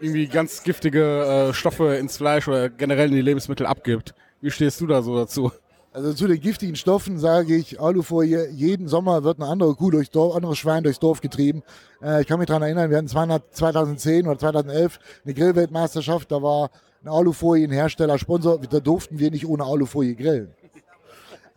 irgendwie 0.01 0.29
ganz 0.29 0.63
giftige 0.63 1.51
äh, 1.51 1.53
Stoffe 1.53 1.97
ins 1.97 2.17
Fleisch 2.17 2.49
oder 2.49 2.71
generell 2.71 3.11
in 3.11 3.17
die 3.17 3.21
Lebensmittel 3.21 3.67
abgibt. 3.67 4.15
Wie 4.41 4.51
stehst 4.51 4.81
du 4.81 4.87
da 4.87 5.03
so 5.03 5.15
dazu? 5.15 5.53
Also 5.93 6.15
zu 6.15 6.27
den 6.27 6.41
giftigen 6.41 6.75
Stoffen 6.75 7.19
sage 7.19 7.55
ich, 7.55 7.79
Alufolie, 7.79 8.49
jeden 8.49 8.89
Sommer 8.89 9.25
wird 9.25 9.43
eine 9.43 9.51
andere 9.51 9.75
Kuh 9.75 9.91
durchs 9.91 10.11
Dorf, 10.11 10.35
anderes 10.35 10.57
Schwein 10.57 10.85
durchs 10.85 11.01
Dorf 11.01 11.21
getrieben. 11.21 11.63
Äh, 12.03 12.23
ich 12.23 12.27
kann 12.27 12.39
mich 12.39 12.47
daran 12.47 12.63
erinnern, 12.63 12.89
wir 12.89 12.97
hatten 12.97 13.09
200, 13.09 13.55
2010 13.55 14.27
oder 14.27 14.39
2011 14.39 15.01
eine 15.23 15.35
Grillweltmeisterschaft, 15.35 16.33
da 16.33 16.41
war 16.41 16.71
ein 17.03 17.09
Alufolienhersteller 17.09 18.19
Sponsor, 18.19 18.59
da 18.59 18.81
durften 18.81 19.19
wir 19.19 19.31
nicht 19.31 19.47
ohne 19.47 19.65
Alufolie 19.65 20.15
grillen. 20.15 20.55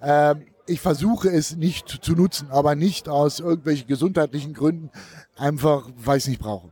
Ähm, 0.01 0.45
ich 0.65 0.79
versuche 0.79 1.29
es 1.29 1.55
nicht 1.55 1.89
zu 1.89 2.13
nutzen, 2.13 2.49
aber 2.49 2.75
nicht 2.75 3.09
aus 3.09 3.39
irgendwelchen 3.39 3.87
gesundheitlichen 3.87 4.53
Gründen, 4.53 4.89
einfach 5.35 5.89
weil 5.97 6.17
ich 6.17 6.23
es 6.23 6.29
nicht 6.29 6.41
brauche. 6.41 6.69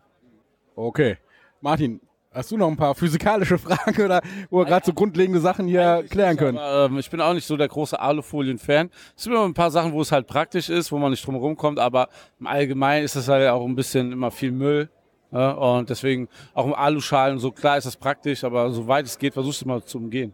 Okay. 0.76 1.18
Martin, 1.60 2.00
Hast 2.34 2.50
du 2.50 2.56
noch 2.56 2.70
ein 2.70 2.78
paar 2.78 2.96
physikalische 2.96 3.58
Fragen 3.58 4.02
oder 4.02 4.22
wo 4.50 4.60
wir 4.60 4.66
gerade 4.66 4.86
so 4.86 4.94
grundlegende 4.94 5.42
Sachen 5.42 5.68
hier 5.68 6.06
klären 6.10 6.38
können? 6.38 6.58
Aber, 6.58 6.86
ähm, 6.86 6.98
ich 6.98 7.10
bin 7.10 7.20
auch 7.20 7.34
nicht 7.34 7.46
so 7.46 7.58
der 7.58 7.68
große 7.68 8.00
Alufolien-Fan. 8.00 8.90
Es 9.18 9.24
sind 9.24 9.34
immer 9.34 9.44
ein 9.44 9.54
paar 9.54 9.70
Sachen, 9.70 9.92
wo 9.92 10.00
es 10.00 10.14
halt 10.14 10.28
praktisch 10.28 10.70
ist, 10.70 10.94
wo 10.94 10.98
man 10.98 11.12
nicht 11.12 11.26
drum 11.28 11.36
herum 11.36 11.58
kommt, 11.58 11.78
aber 11.78 12.08
im 12.40 12.48
Allgemeinen 12.48 13.04
ist 13.04 13.18
es 13.18 13.28
halt 13.28 13.50
auch 13.50 13.66
ein 13.66 13.76
bisschen 13.76 14.14
immer 14.14 14.32
viel 14.32 14.52
Müll. 14.52 14.90
Und 15.32 15.90
deswegen 15.90 16.28
auch 16.54 16.66
im 16.66 16.74
Aluschalen, 16.74 17.40
so 17.40 17.52
klar 17.52 17.78
ist 17.78 17.86
das 17.86 17.96
praktisch, 17.96 18.44
aber 18.44 18.72
soweit 18.72 19.06
es 19.06 19.18
geht, 19.18 19.34
versuchst 19.34 19.62
du 19.62 19.68
mal 19.68 19.84
zu 19.84 19.98
umgehen. 19.98 20.34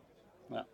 Ja. 0.49 0.65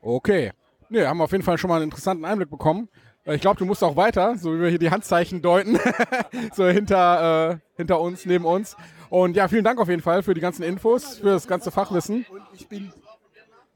Okay. 0.00 0.52
Ne, 0.88 1.08
haben 1.08 1.18
wir 1.18 1.24
auf 1.24 1.32
jeden 1.32 1.42
Fall 1.42 1.58
schon 1.58 1.68
mal 1.68 1.76
einen 1.76 1.86
interessanten 1.86 2.24
Einblick 2.24 2.48
bekommen. 2.48 2.88
Äh, 3.24 3.34
ich 3.34 3.40
glaube, 3.40 3.58
du 3.58 3.64
musst 3.64 3.82
auch 3.82 3.96
weiter, 3.96 4.36
so 4.36 4.54
wie 4.54 4.60
wir 4.60 4.68
hier 4.68 4.78
die 4.78 4.90
Handzeichen 4.90 5.42
deuten, 5.42 5.78
so 6.54 6.66
hinter, 6.66 7.50
äh, 7.50 7.58
hinter 7.76 8.00
uns, 8.00 8.24
neben 8.24 8.44
uns. 8.44 8.76
Und 9.10 9.36
ja, 9.36 9.48
vielen 9.48 9.64
Dank 9.64 9.80
auf 9.80 9.88
jeden 9.88 10.02
Fall 10.02 10.22
für 10.22 10.34
die 10.34 10.40
ganzen 10.40 10.62
Infos, 10.62 11.18
für 11.18 11.30
das 11.30 11.46
ganze 11.46 11.70
Fachwissen. 11.70 12.24
Und 12.30 12.42
ich 12.54 12.68
bin 12.68 12.92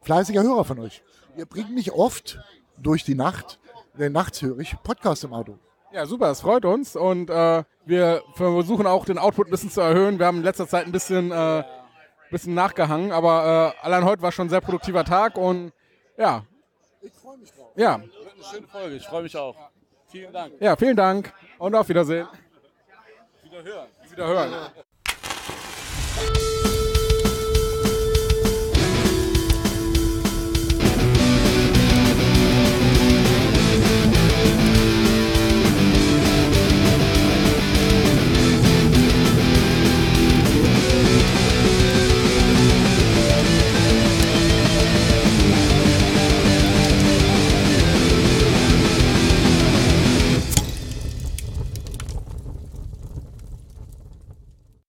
fleißiger 0.03 0.43
Hörer 0.43 0.65
von 0.65 0.79
euch. 0.79 1.03
Ihr 1.37 1.47
bringt 1.47 1.75
mich 1.75 1.93
oft 1.93 2.41
durch 2.79 3.05
die 3.05 3.15
Nacht, 3.15 3.61
denn 3.99 4.13
nachts 4.13 4.41
höre 4.43 4.59
ich 4.59 4.75
Podcast 4.83 5.25
im 5.25 5.33
Auto. 5.33 5.59
Ja, 5.93 6.07
super, 6.07 6.27
das 6.29 6.41
freut 6.41 6.65
uns 6.65 6.95
und 6.95 7.31
äh, 7.31 7.65
wir 7.85 8.23
versuchen 8.35 8.87
auch 8.87 9.05
den 9.05 9.19
Output 9.19 9.49
ein 9.49 9.51
bisschen 9.51 9.71
zu 9.71 9.81
erhöhen. 9.81 10.19
Wir 10.19 10.27
haben 10.27 10.39
in 10.39 10.45
letzter 10.45 10.69
Zeit 10.69 10.87
ein 10.87 10.93
bisschen, 10.93 11.33
äh, 11.33 11.65
bisschen 12.31 12.55
nachgehangen, 12.55 13.11
aber 13.11 13.75
äh, 13.83 13.85
allein 13.85 14.05
heute 14.05 14.23
war 14.23 14.31
schon 14.31 14.47
ein 14.47 14.51
sehr 14.51 14.61
produktiver 14.61 15.05
Tag 15.05 15.37
und 15.37 15.73
ja. 16.17 16.45
Ich 17.03 17.13
freue 17.13 17.39
mich 17.39 17.51
drauf. 17.51 17.73
Ja. 17.75 17.95
Eine 17.95 18.11
schöne 18.51 18.69
Folge, 18.69 18.97
ich 18.97 19.07
freue 19.07 19.23
mich 19.23 19.37
auch. 19.37 19.57
Vielen 20.09 20.33
Dank. 20.33 20.55
Ja, 20.61 20.77
vielen 20.77 20.97
Dank 20.97 21.33
und 21.59 21.75
auf 21.75 21.89
Wiedersehen. 21.89 22.29
Wiederhören. 23.43 23.89
Wiederhören. 24.09 24.53